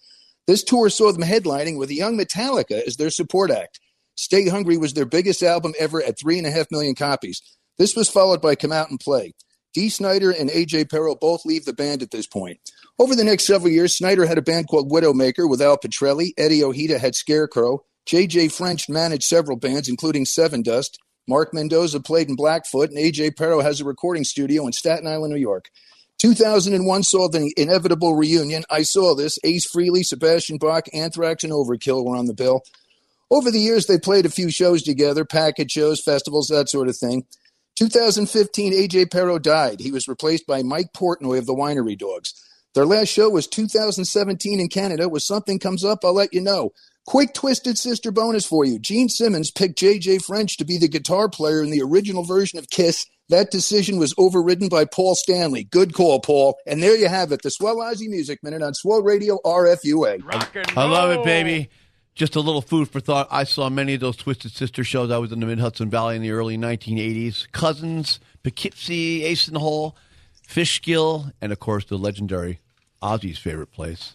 This 0.48 0.64
tour 0.64 0.90
saw 0.90 1.12
them 1.12 1.24
headlining 1.24 1.78
with 1.78 1.92
young 1.92 2.18
Metallica 2.18 2.88
as 2.88 2.96
their 2.96 3.10
support 3.10 3.52
act. 3.52 3.82
Stay 4.16 4.48
Hungry 4.48 4.78
was 4.78 4.94
their 4.94 5.06
biggest 5.06 5.44
album 5.44 5.74
ever 5.78 6.02
at 6.02 6.18
three 6.18 6.38
and 6.38 6.48
a 6.48 6.52
half 6.52 6.72
million 6.72 6.96
copies. 6.96 7.42
This 7.78 7.94
was 7.94 8.10
followed 8.10 8.42
by 8.42 8.56
Come 8.56 8.72
Out 8.72 8.90
and 8.90 9.02
Play. 9.02 9.34
Dee 9.74 9.90
Snider 9.90 10.32
and 10.32 10.50
AJ 10.50 10.90
Pero 10.90 11.16
both 11.16 11.46
leave 11.46 11.66
the 11.66 11.74
band 11.74 12.02
at 12.02 12.12
this 12.12 12.26
point. 12.26 12.62
Over 12.98 13.14
the 13.14 13.26
next 13.26 13.46
several 13.46 13.72
years, 13.72 13.98
Snider 13.98 14.26
had 14.26 14.38
a 14.38 14.42
band 14.42 14.70
called 14.70 14.90
Widowmaker 14.90 15.50
with 15.50 15.62
Al 15.62 15.78
Pitrelli. 15.78 16.30
Eddie 16.38 16.64
Ojeda 16.64 16.98
had 16.98 17.14
Scarecrow. 17.14 17.84
J.J. 18.06 18.48
French 18.50 18.88
managed 18.88 19.24
several 19.24 19.58
bands, 19.58 19.90
including 19.90 20.24
Sevendust. 20.24 20.98
Mark 21.28 21.54
Mendoza 21.54 22.00
played 22.00 22.30
in 22.30 22.36
Blackfoot, 22.36 22.90
and 22.90 22.98
AJ 22.98 23.36
Pero 23.36 23.60
has 23.60 23.82
a 23.82 23.86
recording 23.86 24.24
studio 24.24 24.66
in 24.66 24.72
Staten 24.72 25.08
Island, 25.08 25.34
New 25.34 25.40
York. 25.40 25.70
2001 26.20 27.04
saw 27.04 27.28
the 27.28 27.52
inevitable 27.58 28.16
reunion. 28.16 28.64
I 28.70 28.84
saw 28.84 29.14
this. 29.14 29.38
Ace 29.44 29.70
Frehley, 29.70 30.06
Sebastian 30.06 30.58
Bach, 30.58 30.86
Anthrax, 30.94 31.44
and 31.44 31.52
Overkill 31.52 32.06
were 32.06 32.16
on 32.16 32.28
the 32.28 32.34
bill. 32.34 32.62
Over 33.30 33.52
the 33.52 33.60
years, 33.60 33.88
they 33.88 33.98
played 33.98 34.26
a 34.26 34.30
few 34.30 34.50
shows 34.50 34.84
together, 34.84 35.26
package 35.26 35.72
shows, 35.72 36.02
festivals, 36.02 36.48
that 36.48 36.70
sort 36.70 36.88
of 36.88 36.96
thing. 36.96 37.26
2015, 37.76 38.72
AJ 38.72 39.12
Pero 39.12 39.38
died. 39.38 39.82
He 39.82 39.92
was 39.92 40.08
replaced 40.08 40.48
by 40.48 40.64
Mike 40.64 40.94
Portnoy 40.96 41.40
of 41.40 41.46
the 41.46 41.56
Winery 41.56 41.98
Dogs. 41.98 42.34
Their 42.76 42.86
last 42.86 43.08
show 43.08 43.30
was 43.30 43.48
2017 43.48 44.60
in 44.60 44.68
Canada. 44.68 45.08
When 45.08 45.22
something 45.22 45.60
comes 45.60 45.86
up, 45.86 46.04
I'll 46.04 46.14
let 46.14 46.34
you 46.34 46.42
know. 46.42 46.74
Quick 47.06 47.34
Twisted 47.34 47.78
Sister 47.78 48.12
bonus 48.12 48.46
for 48.46 48.66
you. 48.66 48.80
Gene 48.80 49.08
Simmons 49.08 49.50
picked 49.50 49.80
JJ 49.80 50.26
French 50.26 50.58
to 50.58 50.66
be 50.66 50.78
the 50.78 50.90
guitar 50.90 51.30
player 51.30 51.64
in 51.64 51.72
the 51.72 51.82
original 51.82 52.26
version 52.26 52.60
of 52.60 52.70
Kiss. 52.70 53.06
That 53.30 53.50
decision 53.50 53.98
was 53.98 54.14
overridden 54.18 54.68
by 54.68 54.84
Paul 54.84 55.16
Stanley. 55.16 55.64
Good 55.64 55.94
call, 55.94 56.20
Paul. 56.20 56.58
And 56.68 56.84
there 56.84 56.98
you 56.98 57.08
have 57.08 57.32
it, 57.32 57.44
the 57.44 57.50
Swell 57.50 57.78
Ozzy 57.78 58.10
Music 58.10 58.44
Minute 58.44 58.62
on 58.62 58.74
Swell 58.74 59.02
Radio 59.02 59.40
RFUA. 59.46 60.76
I 60.76 60.84
love 60.84 61.12
it, 61.12 61.24
baby. 61.24 61.70
Just 62.14 62.36
a 62.36 62.42
little 62.42 62.62
food 62.62 62.90
for 62.90 63.00
thought. 63.00 63.30
I 63.32 63.46
saw 63.46 63.70
many 63.70 63.94
of 63.94 64.02
those 64.02 64.18
Twisted 64.18 64.52
Sister 64.52 64.84
shows. 64.84 65.12
I 65.12 65.18
was 65.18 65.32
in 65.32 65.40
the 65.40 65.46
Mid 65.46 65.60
Hudson 65.60 65.90
Valley 65.90 66.18
in 66.18 66.22
the 66.22 66.32
early 66.32 66.58
1980s. 66.58 67.50
Cousins, 67.54 68.20
Poughkeepsie, 68.44 69.24
Ace 69.24 69.48
in 69.48 69.54
the 69.54 69.62
Hole, 69.62 69.96
Fishkill, 70.46 71.32
and 71.42 71.54
of 71.54 71.60
course 71.60 71.86
the 71.86 71.98
legendary 71.98 72.60
Ozzy's 73.06 73.38
favorite 73.38 73.72
place, 73.72 74.14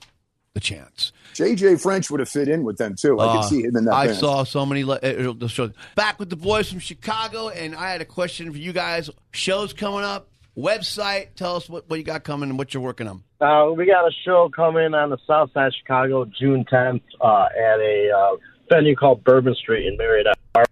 the 0.55 0.61
Chance. 0.61 1.13
JJ 1.35 1.81
French 1.81 2.11
would 2.11 2.19
have 2.21 2.29
fit 2.29 2.49
in 2.49 2.65
with 2.65 2.77
them 2.77 2.97
too. 2.97 3.19
I 3.21 3.27
Uh, 3.27 3.33
could 3.41 3.49
see 3.49 3.63
him 3.63 3.77
in 3.77 3.85
that 3.85 3.95
I 3.95 4.07
band. 4.09 4.19
saw 4.19 4.43
so 4.45 4.67
many 4.67 4.83
le- 4.85 4.97
uh, 4.99 5.47
shows. 5.47 5.71
Back 5.95 6.19
with 6.19 6.29
the 6.31 6.37
boys 6.37 6.69
from 6.69 6.81
Chicago, 6.81 7.49
and 7.49 7.75
I 7.75 7.91
had 7.93 8.01
a 8.01 8.05
question 8.05 8.51
for 8.53 8.59
you 8.59 8.73
guys. 8.73 9.09
Shows 9.33 9.73
coming 9.73 10.03
up, 10.05 10.29
website. 10.59 11.29
Tell 11.37 11.55
us 11.57 11.69
what, 11.69 11.89
what 11.89 11.99
you 11.99 12.05
got 12.05 12.25
coming 12.25 12.51
and 12.51 12.59
what 12.59 12.75
you're 12.75 12.83
working 12.83 13.07
on. 13.07 13.23
Uh, 13.41 13.71
we 13.73 13.87
got 13.87 14.05
a 14.07 14.13
show 14.25 14.49
coming 14.55 14.93
on 14.93 15.11
the 15.11 15.19
south 15.27 15.53
side 15.53 15.69
of 15.69 15.75
Chicago, 15.75 16.25
June 16.39 16.65
10th, 16.71 17.01
uh, 17.21 17.47
at 17.57 17.79
a 17.81 18.11
uh, 18.11 18.37
venue 18.69 18.95
called 18.97 19.23
Bourbon 19.25 19.55
Street 19.55 19.87
in 19.87 19.97
Merrionette 19.97 20.35
Park. 20.53 20.67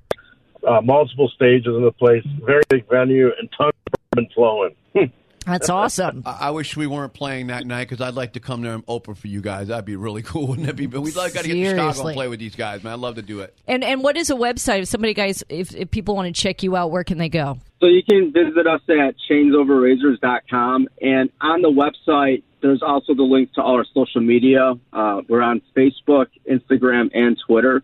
Uh, 0.67 0.81
multiple 0.83 1.31
stages 1.35 1.69
in 1.75 1.83
the 1.83 1.93
place, 1.93 2.25
very 2.45 2.63
big 2.69 2.87
venue, 2.91 3.31
and 3.39 3.49
tons 3.57 3.73
of 3.87 3.93
bourbon 4.11 4.29
flowing. 4.35 4.75
That's 5.49 5.69
awesome. 5.71 6.23
I, 6.27 6.37
I 6.41 6.51
wish 6.51 6.77
we 6.77 6.87
weren't 6.87 7.15
playing 7.15 7.49
that 7.49 7.67
night 7.67 7.89
because 7.89 8.01
I'd 8.01 8.15
like 8.15 8.35
to 8.35 8.41
come 8.41 8.63
there 8.63 8.75
and 8.75 8.85
open 8.87 9.15
for 9.15 9.27
you 9.27 9.41
guys. 9.41 9.69
That'd 9.69 9.85
be 9.85 9.97
really 9.97 10.23
cool, 10.25 10.49
wouldn't 10.49 10.69
it 10.69 10.77
be? 10.77 10.87
But 10.87 11.01
we'd 11.01 11.17
like 11.17 11.35
got 11.35 11.43
to 11.43 11.49
get 11.49 11.55
to 11.55 11.65
Chicago 11.65 11.81
Seriously. 11.81 12.13
and 12.13 12.17
play 12.17 12.29
with 12.29 12.39
these 12.41 12.55
guys, 12.55 12.83
man. 12.85 12.93
I'd 12.93 12.99
love 13.01 13.17
to 13.17 13.23
do 13.23 13.41
it. 13.41 13.57
And 13.67 13.83
and 13.83 14.03
what 14.03 14.17
is 14.17 14.31
a 14.31 14.35
website? 14.35 14.83
If 14.83 14.89
somebody 14.89 15.15
guys, 15.15 15.43
if, 15.49 15.75
if 15.75 15.91
people 15.91 16.15
want 16.15 16.35
to 16.35 16.41
check 16.41 16.63
you 16.63 16.77
out, 16.77 16.91
where 16.91 17.05
can 17.05 17.19
they 17.19 17.29
go? 17.29 17.59
So 17.81 17.87
you 17.87 18.03
can 18.03 18.33
visit 18.33 18.67
us 18.67 18.81
at 18.89 19.15
chainsoverrazors.com. 19.31 20.89
And 21.01 21.31
on 21.41 21.63
the 21.63 21.69
website, 21.71 22.43
there's 22.61 22.83
also 22.83 23.15
the 23.15 23.23
link 23.23 23.53
to 23.55 23.63
all 23.63 23.77
our 23.77 23.87
social 23.95 24.21
media. 24.21 24.75
Uh, 24.93 25.23
we're 25.29 25.43
on 25.43 25.63
Facebook, 25.77 26.27
Instagram, 26.51 27.11
and 27.15 27.39
Twitter. 27.47 27.83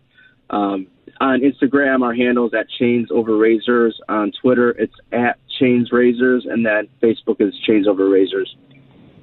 Um, 0.49 0.87
on 1.21 1.41
Instagram, 1.41 2.03
our 2.03 2.13
handle 2.13 2.47
is 2.47 2.53
at 2.53 2.69
Chains 2.69 3.09
Over 3.11 3.37
Razors. 3.37 3.99
On 4.09 4.31
Twitter, 4.41 4.71
it's 4.71 4.93
at 5.11 5.37
Chains 5.59 5.91
Razors. 5.91 6.45
And 6.49 6.65
then 6.65 6.87
Facebook 7.01 7.39
is 7.39 7.53
Chains 7.65 7.87
Over 7.87 8.09
Razors. 8.09 8.55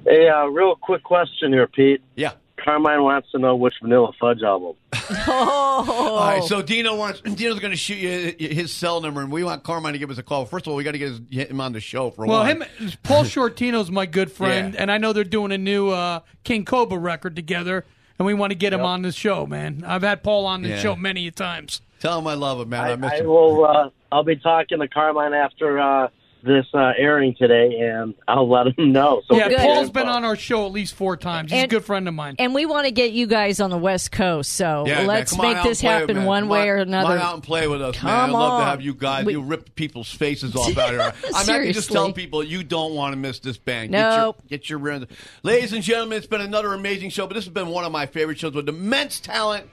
Hey, 0.05 0.27
uh, 0.29 0.45
real 0.47 0.75
quick 0.75 1.03
question 1.03 1.53
here, 1.53 1.67
Pete. 1.67 2.01
Yeah. 2.15 2.33
Carmine 2.63 3.03
wants 3.03 3.29
to 3.31 3.39
know 3.39 3.55
which 3.57 3.73
Vanilla 3.81 4.11
Fudge 4.19 4.41
album. 4.41 4.75
Oh, 4.93 5.85
All 6.19 6.19
right, 6.19 6.43
so 6.43 6.61
Dino 6.61 6.95
wants 6.95 7.19
Dino's 7.21 7.59
going 7.59 7.71
to 7.71 7.77
shoot 7.77 7.97
you 8.39 8.47
his 8.47 8.71
cell 8.71 9.01
number, 9.01 9.21
and 9.21 9.31
we 9.31 9.43
want 9.43 9.63
Carmine 9.63 9.93
to 9.93 9.99
give 9.99 10.09
us 10.09 10.17
a 10.17 10.23
call. 10.23 10.45
First 10.45 10.65
of 10.67 10.71
all, 10.71 10.77
we 10.77 10.83
got 10.85 10.91
to 10.93 10.97
get, 10.97 11.09
his, 11.09 11.19
get 11.19 11.49
him 11.51 11.59
on 11.59 11.73
the 11.73 11.81
show 11.81 12.09
for 12.11 12.23
a 12.23 12.27
Well, 12.27 12.39
while. 12.39 12.45
him, 12.45 12.63
Paul 13.03 13.23
Shortino's 13.23 13.91
my 13.91 14.05
good 14.05 14.31
friend, 14.31 14.73
Yeah. 14.75 14.81
and 14.81 14.91
I 14.91 14.97
know 14.97 15.11
they're 15.13 15.23
doing 15.25 15.51
a 15.51 15.57
new 15.57 15.89
uh, 15.89 16.21
King 16.45 16.63
Cobra 16.63 16.97
record 16.97 17.35
together, 17.35 17.85
and 18.19 18.25
we 18.25 18.33
want 18.33 18.51
to 18.51 18.55
get 18.55 18.73
him 18.73 18.81
on 18.81 19.01
the 19.01 19.11
show, 19.11 19.45
man. 19.45 19.83
I've 19.85 20.01
had 20.03 20.23
Paul 20.23 20.45
on 20.45 20.61
the 20.61 20.69
Yeah. 20.69 20.79
show 20.79 20.95
many 20.95 21.27
a 21.27 21.31
times. 21.31 21.81
Tell 21.99 22.19
him 22.19 22.27
I 22.27 22.33
love 22.33 22.59
him, 22.59 22.69
man. 22.69 22.81
I, 22.83 22.91
I, 22.91 22.95
miss 22.95 23.11
I 23.11 23.17
him. 23.17 23.27
will. 23.27 23.65
Uh, 23.65 23.89
I'll 24.11 24.23
be 24.23 24.35
talking 24.35 24.79
to 24.79 24.87
Carmine 24.87 25.33
after 25.33 25.79
uh, 25.79 26.09
this 26.43 26.65
uh, 26.73 26.91
airing 26.97 27.35
today, 27.35 27.79
and 27.79 28.13
I'll 28.27 28.47
let 28.49 28.67
him 28.77 28.91
know. 28.91 29.21
So 29.27 29.35
yeah, 29.35 29.49
get 29.49 29.59
Paul's 29.61 29.87
info. 29.87 29.93
been 29.93 30.07
on 30.09 30.23
our 30.25 30.35
show 30.35 30.65
at 30.65 30.71
least 30.71 30.93
four 30.95 31.15
times. 31.17 31.51
He's 31.51 31.61
And- 31.61 31.71
a 31.71 31.75
good 31.75 31.85
friend 31.85 32.07
of 32.07 32.13
mine. 32.13 32.35
And 32.39 32.53
we 32.53 32.65
want 32.65 32.85
to 32.85 32.91
get 32.91 33.11
you 33.13 33.27
guys 33.27 33.59
on 33.59 33.69
the 33.69 33.77
West 33.77 34.11
Coast, 34.11 34.51
so 34.53 34.83
Yeah, 34.85 35.01
let's 35.01 35.31
come 35.35 35.45
make 35.47 35.63
this 35.63 35.79
happen 35.81 36.17
man. 36.17 36.25
one 36.25 36.43
Come 36.43 36.49
way 36.49 36.61
on- 36.63 36.67
or 36.67 36.75
another. 36.77 37.17
Come 37.17 37.25
out 37.27 37.33
and 37.35 37.43
play 37.43 37.67
with 37.67 37.81
us, 37.81 38.01
man. 38.03 38.13
I'd 38.13 38.21
Come 38.25 38.31
love 38.33 38.49
to 38.59 38.63
on. 38.63 38.67
have 38.69 38.81
you 38.81 38.93
guys. 38.93 39.25
We- 39.25 39.33
you 39.33 39.41
rip 39.41 39.73
people's 39.75 40.11
faces 40.11 40.55
off 40.55 40.77
out 40.77 40.89
here. 40.91 40.99
I 41.01 41.05
mean, 41.05 41.13
I 41.23 41.31
just 41.31 41.45
Seriously. 41.45 41.93
tell 41.93 42.11
people 42.13 42.43
you 42.43 42.63
don't 42.63 42.93
want 42.93 43.13
to 43.13 43.17
miss 43.17 43.39
this 43.39 43.57
band. 43.57 43.91
Nope. 43.91 44.41
Get 44.49 44.69
your, 44.69 44.79
get 44.79 44.99
your 44.99 45.07
ladies 45.43 45.73
and 45.73 45.81
gentlemen. 45.83 46.17
It's 46.17 46.27
been 46.27 46.41
another 46.41 46.73
amazing 46.73 47.09
show, 47.09 47.25
but 47.25 47.35
this 47.35 47.45
has 47.45 47.53
been 47.53 47.69
one 47.69 47.85
of 47.85 47.91
my 47.91 48.05
favorite 48.05 48.37
shows 48.39 48.53
with 48.53 48.67
immense 48.67 49.19
talent. 49.19 49.65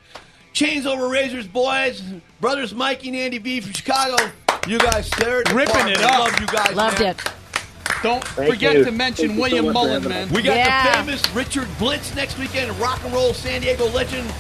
Chains 0.53 0.85
over 0.87 1.09
razors, 1.09 1.47
boys, 1.47 2.03
brothers 2.41 2.75
Mikey 2.75 3.09
and 3.09 3.17
Andy 3.17 3.39
V 3.39 3.61
from 3.61 3.73
Chicago. 3.73 4.17
You 4.67 4.79
guys 4.79 5.09
there, 5.19 5.39
Ripping 5.53 5.89
it 5.89 6.01
up. 6.03 6.19
Love 6.31 6.41
you 6.41 6.47
guys. 6.47 6.75
Loved 6.75 7.01
man. 7.01 7.11
it. 7.17 7.23
Don't 8.03 8.25
Thank 8.25 8.51
forget 8.55 8.77
you. 8.77 8.85
to 8.85 8.93
mention 8.93 9.29
Thank 9.29 9.31
you 9.31 9.37
so 9.37 9.41
William 9.43 9.65
much 9.67 9.75
Mullen, 9.75 10.09
man. 10.09 10.29
We 10.31 10.43
got 10.43 10.57
Yeah. 10.57 11.03
the 11.03 11.05
famous 11.13 11.23
Richard 11.35 11.69
Blitz 11.79 12.15
next 12.15 12.39
weekend, 12.39 12.71
rock 12.79 13.01
and 13.05 13.13
roll 13.13 13.35
San 13.35 13.61
Diego 13.63 13.89
legend. 13.91 14.31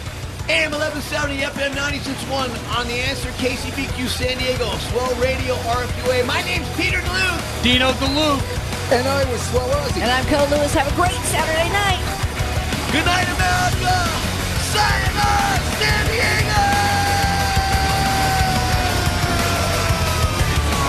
AM 0.49 0.73
1170, 0.73 1.43
FM 1.45 1.75
961 1.75 2.51
on 2.77 2.87
the 2.89 2.95
answer, 2.95 3.29
KCBQ 3.39 4.09
San 4.09 4.39
Diego, 4.39 4.67
Swell 4.91 5.15
Radio, 5.17 5.55
RFUA. 5.69 6.25
My 6.27 6.43
name's 6.43 6.69
Peter 6.77 6.99
DeLuke. 6.99 7.63
Dino 7.63 7.93
DeLuke. 7.93 8.43
And 8.93 9.07
I 9.07 9.25
was 9.31 9.41
Swell 9.51 9.69
Ozzy. 9.69 10.01
And 10.03 10.11
I'm 10.11 10.25
Cole 10.27 10.49
Lewis. 10.49 10.75
Have 10.75 10.91
a 10.91 10.97
great 10.97 11.13
Saturday 11.31 11.69
night. 11.71 12.01
Good 12.93 13.05
night, 13.07 13.29
America. 13.29 13.95
Sayonara, 14.73 15.61
San 15.79 16.03
Diego. 16.11 16.60